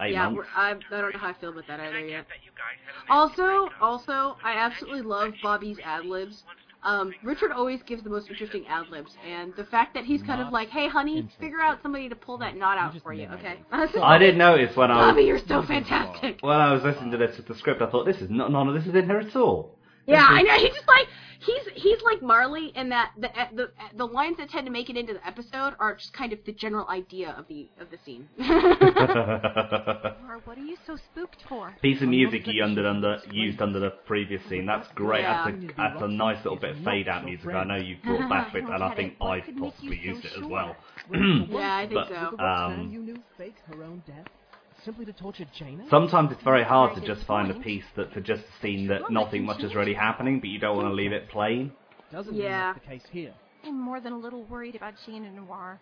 eight 0.00 0.12
yeah, 0.12 0.28
months. 0.28 0.36
we're, 0.36 0.60
I, 0.60 0.70
I 0.70 1.00
don't 1.00 1.12
know 1.12 1.18
how 1.18 1.28
I 1.28 1.34
feel 1.34 1.50
about 1.50 1.66
that 1.68 1.80
either 1.80 2.06
yet. 2.06 2.26
Also, 3.08 3.68
also, 3.80 4.36
I 4.44 4.54
absolutely 4.56 5.02
love 5.02 5.34
Bobby's 5.42 5.78
ad 5.84 6.06
libs. 6.06 6.44
Um, 6.84 7.14
Richard 7.22 7.52
always 7.52 7.80
gives 7.84 8.02
the 8.02 8.10
most 8.10 8.28
interesting 8.28 8.66
ad 8.66 8.88
libs, 8.90 9.16
and 9.24 9.54
the 9.56 9.64
fact 9.64 9.94
that 9.94 10.04
he's 10.04 10.20
kind 10.22 10.40
of 10.42 10.52
like, 10.52 10.68
"Hey, 10.68 10.88
honey, 10.88 11.28
figure 11.38 11.60
out 11.60 11.80
somebody 11.80 12.08
to 12.08 12.16
pull 12.16 12.38
that 12.38 12.56
knot 12.56 12.76
out 12.76 13.00
for 13.02 13.12
you, 13.12 13.28
okay?" 13.34 13.58
I 13.72 14.18
didn't 14.18 14.38
notice 14.38 14.76
when 14.76 14.90
I 14.90 15.12
Bobby, 15.12 15.22
you're 15.22 15.38
so 15.38 15.62
fantastic. 15.62 16.38
when 16.40 16.56
I 16.56 16.72
was 16.72 16.82
listening 16.82 17.12
to 17.12 17.18
this 17.18 17.36
with 17.36 17.46
the 17.46 17.54
script, 17.54 17.82
I 17.82 17.86
thought 17.86 18.04
this 18.04 18.20
is 18.20 18.30
not 18.30 18.50
none 18.50 18.66
of 18.66 18.74
this 18.74 18.86
is 18.86 18.94
in 18.96 19.06
here 19.06 19.20
at 19.20 19.36
all. 19.36 19.76
Yeah, 20.06 20.26
I 20.28 20.42
know. 20.42 20.54
He's 20.58 20.74
just 20.74 20.88
like 20.88 21.06
he's 21.40 21.82
he's 21.82 21.98
like 22.02 22.22
Marley 22.22 22.72
in 22.74 22.88
that 22.90 23.12
the 23.18 23.28
the 23.54 23.70
the 23.96 24.04
lines 24.06 24.36
that 24.38 24.48
tend 24.50 24.66
to 24.66 24.72
make 24.72 24.90
it 24.90 24.96
into 24.96 25.12
the 25.14 25.26
episode 25.26 25.74
are 25.78 25.94
just 25.96 26.12
kind 26.12 26.32
of 26.32 26.38
the 26.44 26.52
general 26.52 26.88
idea 26.88 27.34
of 27.38 27.46
the 27.48 27.68
of 27.80 27.88
the 27.90 27.98
scene. 28.04 28.28
Or 30.32 30.38
what 30.44 30.56
are 30.56 30.62
you 30.62 30.76
so 30.86 30.96
spooked 30.96 31.42
for? 31.48 31.74
Piece 31.82 32.00
of 32.02 32.08
music 32.08 32.46
you 32.46 32.64
under, 32.64 32.86
under 32.86 33.18
used 33.30 33.60
under 33.60 33.78
the 33.80 33.90
previous 34.06 34.42
scene. 34.48 34.64
That's 34.66 34.88
great. 34.94 35.22
Yeah. 35.22 35.50
That's 35.50 35.62
a 35.62 35.66
that's 35.76 36.02
a 36.02 36.08
nice 36.08 36.38
little 36.44 36.58
bit 36.58 36.76
of 36.76 36.84
fade 36.84 37.08
out 37.08 37.24
music. 37.24 37.48
I 37.48 37.64
know 37.64 37.76
you've 37.76 38.02
brought 38.02 38.28
back 38.30 38.52
bits, 38.52 38.66
and 38.70 38.82
I 38.82 38.94
think 38.94 39.14
I've 39.20 39.44
could 39.44 39.56
make 39.56 39.64
you 39.80 39.90
possibly 39.90 39.98
used 39.98 40.24
it 40.24 40.32
as 40.38 40.44
well. 40.44 40.76
yeah, 41.12 41.76
I 41.76 41.86
think 41.86 41.94
But, 41.94 42.08
so. 42.08 42.38
um, 42.38 42.90
you 44.86 44.92
knew 44.92 45.04
fake 45.04 45.16
her 45.16 45.26
own 45.26 45.32
death 45.32 45.36
simply 45.36 45.38
to 45.38 45.44
torture 45.44 45.46
Jaina? 45.58 45.84
Sometimes 45.88 46.32
it's 46.32 46.42
very 46.42 46.64
hard 46.64 46.94
to 46.94 47.00
just 47.06 47.26
find 47.26 47.50
a 47.50 47.54
piece 47.54 47.84
that 47.96 48.12
for 48.12 48.20
just 48.20 48.42
a 48.44 48.60
scene 48.62 48.88
that 48.88 49.10
nothing 49.10 49.44
much 49.44 49.62
is 49.62 49.74
really 49.74 49.94
happening, 49.94 50.40
but 50.40 50.48
you 50.48 50.58
don't 50.58 50.76
want 50.76 50.88
to 50.88 50.94
leave 50.94 51.12
it 51.12 51.28
plain. 51.28 51.72
Doesn't 52.10 52.34
Yeah. 52.34 52.42
mean 52.42 52.50
that's 52.52 52.80
the 52.80 52.86
case 52.86 53.06
here. 53.10 53.34
I'm 53.64 53.80
more 53.80 54.00
than 54.00 54.12
a 54.12 54.18
little 54.18 54.44
worried 54.44 54.74
about 54.74 54.94
Jane 55.06 55.24
and 55.24 55.36
Noir. 55.36 55.78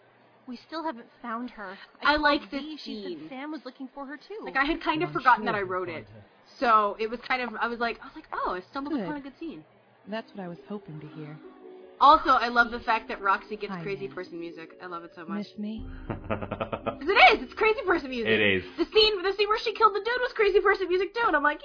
We 0.46 0.56
still 0.56 0.82
haven't 0.82 1.06
found 1.22 1.50
her. 1.50 1.76
I 2.02 2.12
called 2.12 2.22
like 2.22 2.50
this 2.50 2.62
Dee. 2.62 2.76
She 2.76 3.02
scene. 3.02 3.20
said 3.20 3.28
Sam 3.28 3.52
was 3.52 3.64
looking 3.64 3.88
for 3.94 4.04
her 4.06 4.16
too. 4.16 4.38
Like 4.44 4.56
I 4.56 4.64
had 4.64 4.82
kind 4.82 5.02
of 5.02 5.08
I'm 5.08 5.12
forgotten 5.14 5.44
sure 5.44 5.52
that 5.52 5.58
I 5.58 5.62
wrote 5.62 5.88
it, 5.88 6.06
her. 6.12 6.24
so 6.58 6.96
it 6.98 7.08
was 7.08 7.20
kind 7.20 7.42
of 7.42 7.54
I 7.60 7.68
was 7.68 7.78
like 7.78 7.98
I 8.02 8.06
was 8.06 8.14
like 8.16 8.28
oh 8.32 8.54
I 8.54 8.60
stumbled 8.70 8.94
Good. 8.94 9.02
upon 9.04 9.16
a 9.16 9.20
good 9.20 9.32
scene. 9.38 9.64
That's 10.08 10.32
what 10.34 10.42
I 10.44 10.48
was 10.48 10.58
hoping 10.68 11.00
to 11.00 11.06
hear. 11.08 11.38
Also, 12.00 12.30
I 12.30 12.48
love 12.48 12.70
the 12.70 12.80
fact 12.80 13.08
that 13.08 13.20
Roxy 13.20 13.56
gets 13.56 13.74
Hi, 13.74 13.82
crazy 13.82 14.06
Nan. 14.06 14.14
person 14.14 14.40
music. 14.40 14.70
I 14.82 14.86
love 14.86 15.04
it 15.04 15.12
so 15.14 15.24
much. 15.26 15.38
Miss 15.38 15.58
me? 15.58 15.86
'Cause 16.08 16.18
it 17.08 17.36
is. 17.36 17.42
It's 17.42 17.54
crazy 17.54 17.80
person 17.86 18.08
music. 18.10 18.28
It 18.32 18.40
is. 18.40 18.64
The 18.78 18.84
scene, 18.86 19.22
the 19.22 19.32
scene 19.34 19.48
where 19.48 19.58
she 19.58 19.72
killed 19.74 19.94
the 19.94 20.00
dude 20.00 20.20
was 20.20 20.32
crazy 20.32 20.60
person 20.60 20.88
music 20.88 21.12
too, 21.14 21.24
and 21.26 21.36
I'm 21.36 21.42
like, 21.42 21.60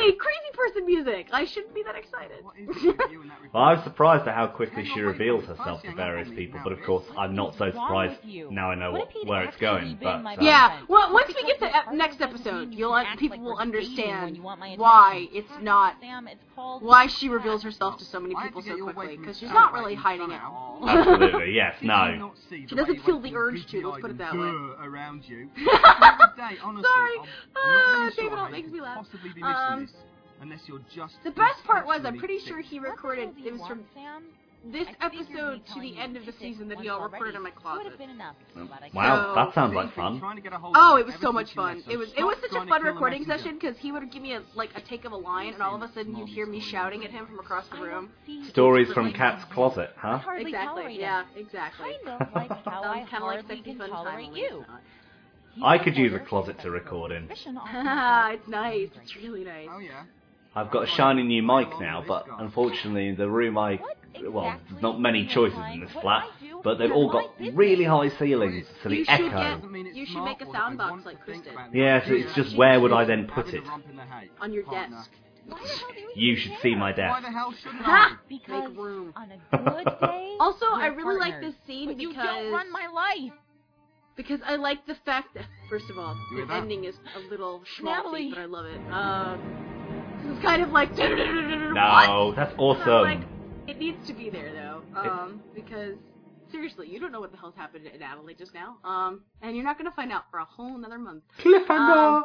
yay, 0.00 0.12
crazy 0.12 0.50
person 0.54 0.86
music. 0.86 1.28
I 1.32 1.44
shouldn't 1.44 1.74
be 1.74 1.82
that 1.84 1.96
excited. 1.96 2.44
What 2.44 2.54
is 2.58 2.68
it 2.68 2.96
with 2.98 3.10
you 3.10 3.22
and 3.22 3.30
that 3.30 3.38
Well, 3.52 3.64
I 3.64 3.72
was 3.74 3.82
surprised 3.84 4.28
at 4.28 4.34
how 4.34 4.46
quickly 4.46 4.84
she 4.84 5.00
reveals 5.00 5.44
herself 5.46 5.82
to 5.82 5.92
various 5.94 6.28
people, 6.28 6.60
but 6.62 6.72
of 6.72 6.82
course 6.82 7.04
I'm 7.18 7.34
not 7.34 7.56
so 7.56 7.70
surprised 7.70 8.20
now 8.50 8.70
I 8.70 8.74
know 8.76 8.92
What 8.92 9.00
what, 9.00 9.08
if 9.08 9.14
he'd 9.14 9.28
where 9.28 9.42
it's 9.42 9.56
going. 9.56 9.98
But 10.00 10.22
my 10.22 10.34
uh, 10.36 10.38
Yeah. 10.40 10.80
Well, 10.88 11.12
once 11.12 11.28
we 11.34 11.42
get 11.46 11.58
to 11.60 11.76
ep- 11.76 11.92
next 11.94 12.20
episode, 12.20 12.72
you'll 12.72 12.90
you 12.90 12.92
un- 12.92 13.06
act 13.06 13.18
people 13.18 13.38
will 13.40 13.56
we're 13.56 13.64
dating 13.64 13.72
when 13.72 13.76
understand 13.80 14.36
you 14.36 14.42
want 14.42 14.60
my 14.60 14.74
why 14.76 15.26
it's 15.32 15.50
not 15.60 15.96
Sam, 16.00 16.28
it's 16.28 16.44
called 16.54 16.82
why 16.82 17.06
she 17.08 17.28
reveals 17.28 17.62
herself 17.64 17.98
to 17.98 18.04
so 18.04 18.20
many 18.20 18.34
people 18.36 18.62
so 18.62 18.68
get 18.68 18.76
you 18.76 18.84
away 18.84 18.92
quickly 18.94 19.16
because 19.16 19.38
she's 19.38 19.48
not 19.50 19.72
celebrating 19.72 19.79
really 19.80 19.94
hiding 19.94 20.30
all. 20.32 20.80
out. 20.86 20.98
absolutely, 20.98 21.52
yes, 21.54 21.74
no. 21.82 22.14
not 22.16 22.34
see 22.48 22.62
the 22.62 22.68
She 22.68 22.74
doesn't 22.74 23.02
feel 23.04 23.20
the 23.20 23.34
urge 23.34 23.66
to, 23.70 23.88
let's 23.88 24.00
put 24.00 24.10
it 24.10 24.18
that 24.18 24.34
way. 24.34 24.52
Around 24.82 25.24
you. 25.26 25.48
Day, 25.56 26.56
honestly, 26.62 26.88
Sorry. 26.88 27.16
I'm, 27.18 27.26
I'm 27.56 27.72
not 27.72 28.00
really 28.00 28.10
David 28.16 28.38
sure 28.38 28.48
makes 28.50 28.70
me 28.70 28.80
laugh. 28.80 28.96
possibly 28.98 29.30
be 29.30 29.40
missing 29.40 29.44
Um, 29.44 29.80
this 29.86 29.94
unless 30.40 30.60
you're 30.66 30.80
just 30.94 31.14
The 31.24 31.30
best 31.32 31.62
part 31.64 31.86
was 31.86 32.02
I'm 32.04 32.18
pretty 32.18 32.38
sure 32.46 32.60
he 32.60 32.78
recorded 32.78 33.30
it 33.38 33.52
was 33.52 33.60
from 33.68 33.84
Sam? 33.94 34.24
This 34.62 34.86
I 35.00 35.06
episode 35.06 35.62
to 35.72 35.80
the 35.80 35.96
end 35.98 36.18
of 36.18 36.26
the 36.26 36.32
season 36.32 36.68
that 36.68 36.74
once 36.76 36.84
he 36.84 36.90
all 36.90 37.00
already 37.00 37.14
recorded 37.14 37.34
in 37.36 37.42
my 37.42 37.48
Would 37.48 37.56
closet. 37.56 37.84
have 37.86 37.98
been 37.98 38.10
enough. 38.10 38.36
so 38.54 38.66
glad 38.66 38.92
Wow, 38.92 39.28
So- 39.28 39.34
that 39.34 39.54
sounds 39.54 39.74
like 39.74 39.94
fun. 39.94 40.20
trying 40.20 40.36
to 40.36 40.42
get 40.42 40.52
a 40.52 40.58
hold 40.58 40.76
Oh, 40.78 40.96
it 40.96 41.06
was 41.06 41.14
so 41.16 41.32
much 41.32 41.54
fun. 41.54 41.82
It 41.88 41.96
was 41.96 42.12
it 42.12 42.22
was 42.22 42.36
such 42.42 42.62
a 42.62 42.66
fun 42.66 42.82
recording 42.82 43.24
session 43.24 43.54
because 43.54 43.78
he 43.78 43.90
would 43.90 44.10
give 44.12 44.22
me 44.22 44.34
a 44.34 44.42
like 44.54 44.76
a 44.76 44.82
take 44.82 45.06
of 45.06 45.12
a 45.12 45.16
line, 45.16 45.54
and 45.54 45.62
all 45.62 45.74
of 45.76 45.82
a 45.82 45.90
sudden 45.94 46.14
you'd 46.14 46.28
hear 46.28 46.44
me 46.46 46.60
shouting 46.60 47.04
at 47.06 47.10
him 47.10 47.26
from 47.26 47.38
across 47.38 47.66
the 47.68 47.78
room. 47.78 48.10
Stories 48.48 48.92
from 48.92 49.12
Kat's 49.14 49.44
closet, 49.46 49.92
huh? 49.96 50.20
Exactly. 50.36 50.98
Yeah. 51.00 51.24
Exactly. 51.34 51.96
Kind 52.04 52.20
of 52.20 52.34
like 52.34 52.50
how 52.66 52.82
I 52.82 52.98
Sounds 52.98 53.10
kind 53.10 53.22
of 53.22 53.28
like 53.28 53.36
hardly 53.40 53.56
sexy 53.56 53.62
can 53.78 53.88
tolerate 53.88 54.32
you. 54.32 54.58
it's 54.60 54.68
not. 54.68 54.80
He's 55.54 55.64
I 55.64 55.78
could 55.78 55.96
use 55.96 56.12
a 56.12 56.20
closet 56.20 56.58
to 56.60 56.70
record 56.70 57.12
in. 57.12 57.28
suspicion 57.28 57.56
off 57.56 57.66
Haha, 57.66 58.28
himself. 58.28 58.40
it's 58.40 58.48
nice. 58.50 58.88
It's 59.02 59.16
really 59.16 59.42
nice. 59.44 59.68
Oh 59.72 59.78
yeah. 59.78 60.02
I've 60.54 60.70
got 60.70 60.82
a 60.82 60.86
shiny 60.86 61.22
new 61.22 61.42
mic 61.42 61.68
now, 61.80 62.04
but 62.06 62.26
unfortunately 62.38 63.12
the 63.14 63.28
room 63.28 63.56
I 63.56 63.76
What 63.76 63.96
well, 64.28 64.58
there's 64.70 64.82
not 64.82 65.00
many 65.00 65.26
choices 65.26 65.58
in 65.72 65.80
this 65.80 65.92
flat, 66.00 66.24
but 66.64 66.78
they've 66.78 66.90
all 66.92 67.10
got 67.10 67.36
business. 67.38 67.56
really 67.56 67.84
high 67.84 68.08
ceilings, 68.18 68.66
so 68.82 68.88
the 68.88 68.96
You 68.96 69.04
should 69.04 69.12
echo. 69.12 69.30
get- 69.30 69.54
Doesn't 69.56 69.72
mean 69.72 69.86
it's 69.86 69.96
You 69.96 70.06
should 70.06 70.24
make 70.24 70.40
a 70.40 70.44
or 70.46 70.52
that 70.52 70.62
I 70.62 70.70
soundbox 70.70 71.04
like 71.04 71.18
to 71.24 71.32
think 71.32 71.44
Kristen. 71.44 71.70
Yeah, 71.72 72.04
so 72.06 72.12
it's 72.12 72.34
just 72.34 72.56
where 72.56 72.80
would 72.80 72.92
I 72.92 73.04
then 73.04 73.26
put 73.26 73.48
it? 73.48 73.64
a 73.64 73.68
rump 73.68 73.88
in 73.88 73.96
the 73.96 74.02
hay, 74.04 74.28
On 74.40 74.52
your 74.52 74.64
desk. 74.64 75.10
Why 75.46 75.58
the 75.62 75.68
hell 75.68 75.88
do 76.14 76.20
You 76.20 76.36
should 76.36 76.52
see 76.62 76.74
my 76.74 76.90
Why 76.90 76.96
desk. 76.96 77.22
the 77.22 77.30
hell 77.32 77.52
shouldn't 77.62 77.82
Ha! 77.82 78.10
I? 78.12 78.16
Because 78.28 78.68
Make 78.68 78.78
room. 78.78 79.12
on 79.16 79.30
a 79.32 79.58
good 79.58 79.84
day, 80.00 80.36
Also, 80.38 80.66
I 80.66 80.90
we're 80.90 80.96
really 81.06 81.18
like 81.20 81.40
this 81.40 81.54
scene 81.66 81.86
But 81.88 82.00
you 82.00 82.08
because 82.10 82.24
don't 82.26 82.52
run 82.52 82.70
my 82.70 82.86
life. 82.88 83.32
because 84.16 84.40
I 84.46 84.56
like 84.56 84.86
the 84.86 84.94
fact 85.06 85.34
that 85.34 85.46
first 85.68 85.88
of 85.90 85.98
all, 85.98 86.14
the 86.36 86.44
that? 86.46 86.58
ending 86.62 86.84
is 86.84 86.94
a 87.16 87.20
little 87.30 87.62
Natalie. 87.82 88.26
schmaltzy, 88.26 88.30
but 88.30 88.38
I 88.38 88.44
love 88.44 88.66
it. 88.66 88.80
Um, 88.92 89.40
it's 90.26 90.44
kind 90.44 90.62
of 90.62 90.70
like 90.70 90.90
No, 90.98 92.32
that's 92.36 92.52
What? 92.56 92.80
And 92.80 92.90
I'm 92.90 93.02
like, 93.02 93.18
awesome. 93.18 93.39
It 93.70 93.78
needs 93.78 94.06
to 94.06 94.12
be 94.12 94.30
there 94.30 94.52
though, 94.52 94.82
um, 94.98 95.40
because 95.54 95.94
seriously, 96.50 96.88
you 96.88 96.98
don't 97.00 97.12
know 97.12 97.20
what 97.20 97.30
the 97.30 97.38
hell's 97.38 97.54
happened 97.56 97.86
in 97.86 98.02
Adelaide 98.02 98.38
just 98.38 98.52
now, 98.54 98.76
um, 98.84 99.20
and 99.42 99.54
you're 99.54 99.64
not 99.64 99.78
gonna 99.78 99.92
find 99.92 100.10
out 100.12 100.24
for 100.30 100.38
a 100.40 100.44
whole 100.44 100.76
another 100.76 100.98
month. 100.98 101.22
Cliffhanger. 101.38 102.24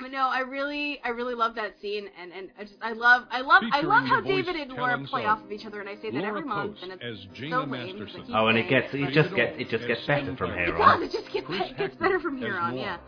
But 0.00 0.12
no, 0.12 0.28
I 0.28 0.40
really, 0.40 1.00
I 1.04 1.08
really 1.08 1.34
love 1.34 1.56
that 1.56 1.74
scene, 1.82 2.08
and 2.20 2.32
and 2.32 2.50
I 2.56 2.62
just, 2.62 2.76
I 2.80 2.92
love, 2.92 3.24
I 3.32 3.40
love, 3.40 3.64
I 3.72 3.80
love 3.80 4.04
how 4.06 4.20
David 4.20 4.54
and 4.54 4.70
Laura 4.70 4.92
talent 4.92 5.08
play 5.08 5.22
song. 5.22 5.30
off 5.30 5.44
of 5.44 5.50
each 5.50 5.66
other, 5.66 5.80
and 5.80 5.88
I 5.88 5.96
say 5.96 6.10
that 6.12 6.14
Laura 6.14 6.28
every 6.28 6.42
month, 6.44 6.72
Post 6.74 6.82
and 6.84 6.92
it's 6.92 7.02
as 7.02 7.26
Gina 7.34 7.56
so 7.56 7.64
lame. 7.64 7.98
but 7.98 8.22
Oh, 8.32 8.46
and 8.46 8.58
it 8.58 8.68
gets 8.68 8.94
it 8.94 9.10
just 9.10 9.34
gets 9.34 9.56
it 9.58 9.68
just 9.68 9.86
gets 9.88 10.06
better 10.06 10.36
from 10.36 10.52
here 10.52 10.76
It 10.76 10.80
on. 10.80 11.00
does. 11.00 11.08
It 11.08 11.12
just 11.18 11.32
gets, 11.32 11.48
gets 11.76 11.96
better 11.96 12.20
from 12.20 12.38
here 12.38 12.56
on, 12.56 12.76
yeah. 12.78 12.98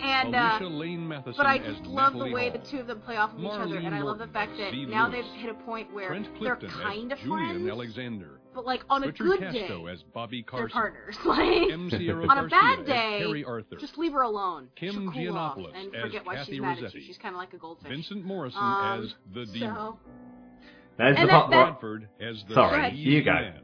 And 0.00 0.34
uh, 0.34 0.58
Alicia 0.60 0.66
Lane 0.74 1.08
Matheson 1.08 1.34
but 1.36 1.46
I 1.46 1.58
just 1.58 1.82
love 1.84 2.12
the 2.12 2.26
way 2.30 2.50
Hall. 2.50 2.58
the 2.60 2.70
two 2.70 2.78
of 2.80 2.86
them 2.86 3.00
play 3.00 3.16
off 3.16 3.32
of 3.32 3.40
each 3.40 3.46
other, 3.50 3.78
and 3.78 3.94
I 3.94 4.00
love 4.02 4.18
the 4.18 4.26
fact 4.28 4.52
that 4.58 4.68
Steve 4.68 4.88
now 4.88 5.08
Lewis. 5.08 5.24
they've 5.32 5.40
hit 5.42 5.50
a 5.50 5.54
point 5.64 5.92
where 5.92 6.08
Brent 6.08 6.28
they're 6.40 6.56
kind 6.56 7.12
of 7.12 7.18
Julian 7.18 7.48
friends, 7.56 7.70
Alexander. 7.70 8.40
but 8.54 8.66
like 8.66 8.82
on 8.90 9.04
a 9.04 9.12
good 9.12 9.40
Casto 9.40 9.86
day, 9.86 9.92
as 9.92 10.02
Bobby 10.12 10.44
they're 10.52 10.68
partners. 10.68 11.16
Like 11.24 11.70
MC 11.72 12.10
On 12.10 12.22
a 12.22 12.26
Garcia 12.26 12.48
bad 12.50 12.80
as 12.80 12.86
day, 12.86 13.18
Harry 13.20 13.44
Arthur. 13.44 13.76
just 13.76 13.96
leave 13.96 14.12
her 14.12 14.22
alone. 14.22 14.68
Kim 14.76 14.92
She'll 14.92 15.12
cool 15.12 15.36
off 15.38 15.56
Giannopoulos 15.56 15.74
and 15.74 15.92
forget 16.02 16.26
why 16.26 16.34
Kathy 16.36 16.52
she's 16.52 16.60
mad 16.60 16.82
at 16.84 16.94
you. 16.94 17.00
She's 17.06 17.18
kind 17.18 17.34
of 17.34 17.38
like 17.38 17.54
a 17.54 17.58
goldfish. 17.58 17.88
Vincent 17.88 18.24
Morrison 18.24 18.60
Um, 18.62 19.02
as 19.04 19.14
the 19.34 19.46
demon. 19.52 19.74
So 19.76 19.98
There's 20.98 21.14
the 21.16 21.20
And 21.22 21.30
part. 21.30 21.50
that- 21.50 21.56
what- 21.56 21.80
Bradford 21.80 22.08
as 22.20 22.44
the 22.48 22.54
Sorry, 22.54 22.94
you 22.94 23.22
go. 23.24 23.32
Man. 23.32 23.60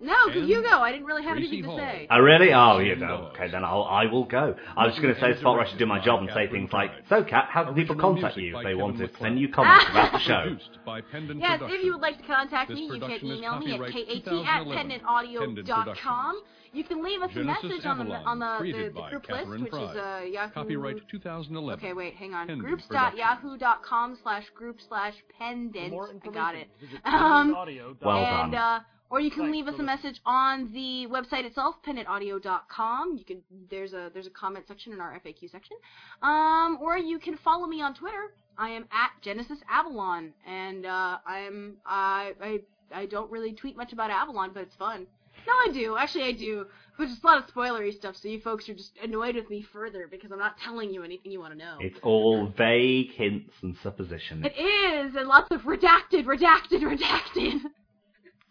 No, 0.00 0.14
because 0.26 0.42
And 0.42 0.48
you 0.50 0.62
go. 0.62 0.78
I 0.82 0.92
didn't 0.92 1.06
really 1.06 1.22
have 1.22 1.36
Tracy 1.36 1.48
anything 1.58 1.62
to 1.62 1.68
Hall. 1.68 1.78
say. 1.78 2.06
Oh 2.10 2.20
really? 2.20 2.52
Oh, 2.52 2.78
you 2.78 2.92
And 2.92 3.00
know. 3.00 3.30
Okay, 3.34 3.50
then 3.50 3.64
I'll, 3.64 3.82
I 3.84 4.04
will 4.06 4.24
go. 4.24 4.54
I 4.76 4.84
was 4.84 4.92
just 4.94 5.02
going 5.02 5.14
to 5.14 5.20
say, 5.20 5.38
spot 5.40 5.56
where 5.56 5.64
I 5.64 5.68
should 5.70 5.78
do 5.78 5.86
my 5.86 6.04
job 6.04 6.20
and 6.20 6.30
say 6.34 6.48
things 6.48 6.70
like, 6.72 6.90
"So, 7.08 7.24
Kat, 7.24 7.48
how 7.50 7.64
can 7.64 7.74
people 7.74 7.96
contact 7.96 8.36
you 8.36 8.48
if 8.56 8.62
they 8.62 8.70
Kevin 8.70 8.78
want 8.78 8.98
to 8.98 9.08
send 9.20 9.40
you 9.40 9.48
comments 9.48 9.86
about 9.90 10.12
the 10.12 10.18
show?" 10.20 10.42
Produced 10.84 11.40
Yes, 11.40 11.60
if 11.64 11.82
you 11.84 11.92
would 11.92 12.02
like 12.02 12.18
to 12.18 12.26
contact 12.26 12.70
me, 12.70 12.90
you 12.92 13.00
can 13.00 13.24
email 13.24 13.58
me 13.58 13.72
at 13.74 13.80
kat 13.90 14.08
at 14.08 14.24
2011, 14.24 15.00
pendantaudio.com. 15.00 16.42
You 16.72 16.84
can 16.84 17.02
leave 17.02 17.22
us 17.22 17.30
a 17.30 17.34
Genesis 17.34 17.64
message 17.64 17.86
on 17.86 18.06
the 18.06 18.14
on 18.14 18.38
the, 18.38 18.58
the, 18.60 18.72
the 18.92 19.08
group 19.08 19.26
Kathryn 19.26 19.48
list, 19.48 19.62
which 19.62 19.70
Fry. 19.70 19.90
is 19.92 19.96
uh, 19.96 20.24
Yahoo. 20.30 20.52
Copyright 20.52 20.96
2011. 21.10 21.82
Okay, 21.82 21.94
wait, 21.94 22.14
hang 22.16 22.34
on. 22.34 22.48
Pendant 22.48 22.68
Groups.yahoo.com 22.68 24.18
slash 24.22 24.44
group 24.54 24.76
slash 24.86 25.14
pendant. 25.38 25.94
I 25.94 26.28
got 26.30 26.54
it. 26.54 26.68
information, 26.82 27.00
Um, 27.06 27.54
pendantaudio.com. 27.54 27.96
Well 28.02 28.18
and 28.26 28.52
done. 28.52 28.60
uh, 28.62 28.80
or 29.10 29.20
you 29.20 29.30
can 29.30 29.50
leave 29.52 29.68
us 29.68 29.78
a 29.78 29.82
message 29.82 30.20
on 30.26 30.72
the 30.72 31.06
website 31.08 31.44
itself, 31.44 31.76
pendantaudio.com. 31.86 33.16
You 33.18 33.24
can 33.24 33.42
there's 33.70 33.92
a 33.92 34.10
there's 34.12 34.26
a 34.26 34.30
comment 34.30 34.66
section 34.66 34.92
in 34.92 35.00
our 35.00 35.18
FAQ 35.24 35.50
section. 35.50 35.76
Um, 36.22 36.78
or 36.80 36.98
you 36.98 37.18
can 37.18 37.36
follow 37.38 37.66
me 37.66 37.80
on 37.82 37.94
Twitter. 37.94 38.32
I 38.58 38.70
am 38.70 38.84
at 38.92 39.10
Genesis 39.22 39.58
Avalon, 39.70 40.32
and 40.46 40.86
uh, 40.86 41.18
I'm 41.26 41.76
I 41.84 42.32
I 42.40 42.60
I 42.92 43.06
don't 43.06 43.30
really 43.30 43.52
tweet 43.52 43.76
much 43.76 43.92
about 43.92 44.10
Avalon, 44.10 44.50
but 44.52 44.62
it's 44.62 44.76
fun. 44.76 45.06
No, 45.46 45.52
I 45.52 45.72
do. 45.72 45.96
Actually, 45.96 46.24
I 46.24 46.32
do. 46.32 46.66
But 46.98 47.08
just 47.08 47.22
a 47.22 47.26
lot 47.26 47.38
of 47.38 47.54
spoilery 47.54 47.94
stuff, 47.94 48.16
so 48.16 48.26
you 48.26 48.40
folks 48.40 48.68
are 48.68 48.74
just 48.74 48.92
annoyed 49.02 49.34
with 49.36 49.50
me 49.50 49.64
further 49.72 50.08
because 50.10 50.32
I'm 50.32 50.38
not 50.38 50.56
telling 50.58 50.90
you 50.90 51.04
anything 51.04 51.30
you 51.30 51.40
want 51.40 51.52
to 51.52 51.58
know. 51.58 51.76
It's 51.78 51.98
all 52.02 52.48
vague 52.56 53.12
hints 53.12 53.52
and 53.62 53.76
supposition. 53.82 54.44
It 54.44 54.58
is, 54.58 55.14
and 55.14 55.28
lots 55.28 55.50
of 55.50 55.62
redacted, 55.62 56.24
redacted, 56.24 56.80
redacted. 56.80 57.60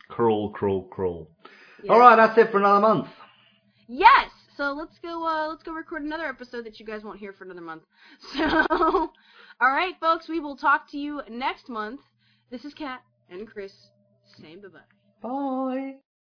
Cruel, 0.10 0.50
cruel, 0.50 0.84
cruel. 0.84 1.30
Yeah. 1.84 1.94
All 1.94 2.00
right, 2.00 2.16
that's 2.16 2.38
it 2.38 2.52
for 2.52 2.58
another 2.58 2.82
month. 2.82 3.08
Yes. 3.88 4.32
So 4.58 4.72
let's 4.72 4.98
go. 5.00 5.26
Uh, 5.28 5.50
let's 5.50 5.64
go 5.64 5.74
record 5.74 6.04
another 6.04 6.28
episode 6.28 6.66
that 6.66 6.80
you 6.80 6.86
guys 6.86 7.04
won't 7.04 7.20
hear 7.20 7.34
for 7.34 7.44
another 7.44 7.62
month. 7.62 7.84
So, 8.38 9.12
all 9.62 9.72
right, 9.72 9.94
folks, 10.00 10.28
we 10.28 10.40
will 10.40 10.58
talk 10.58 10.90
to 10.92 10.98
you 10.98 11.22
next 11.30 11.70
month. 11.70 12.02
This 12.52 12.66
is 12.66 12.74
Kat 12.74 13.02
and 13.30 13.48
Chris 13.48 13.74
saying 14.42 14.62
bye 14.62 14.68
bye. 14.70 14.80
Bye. 15.22 15.96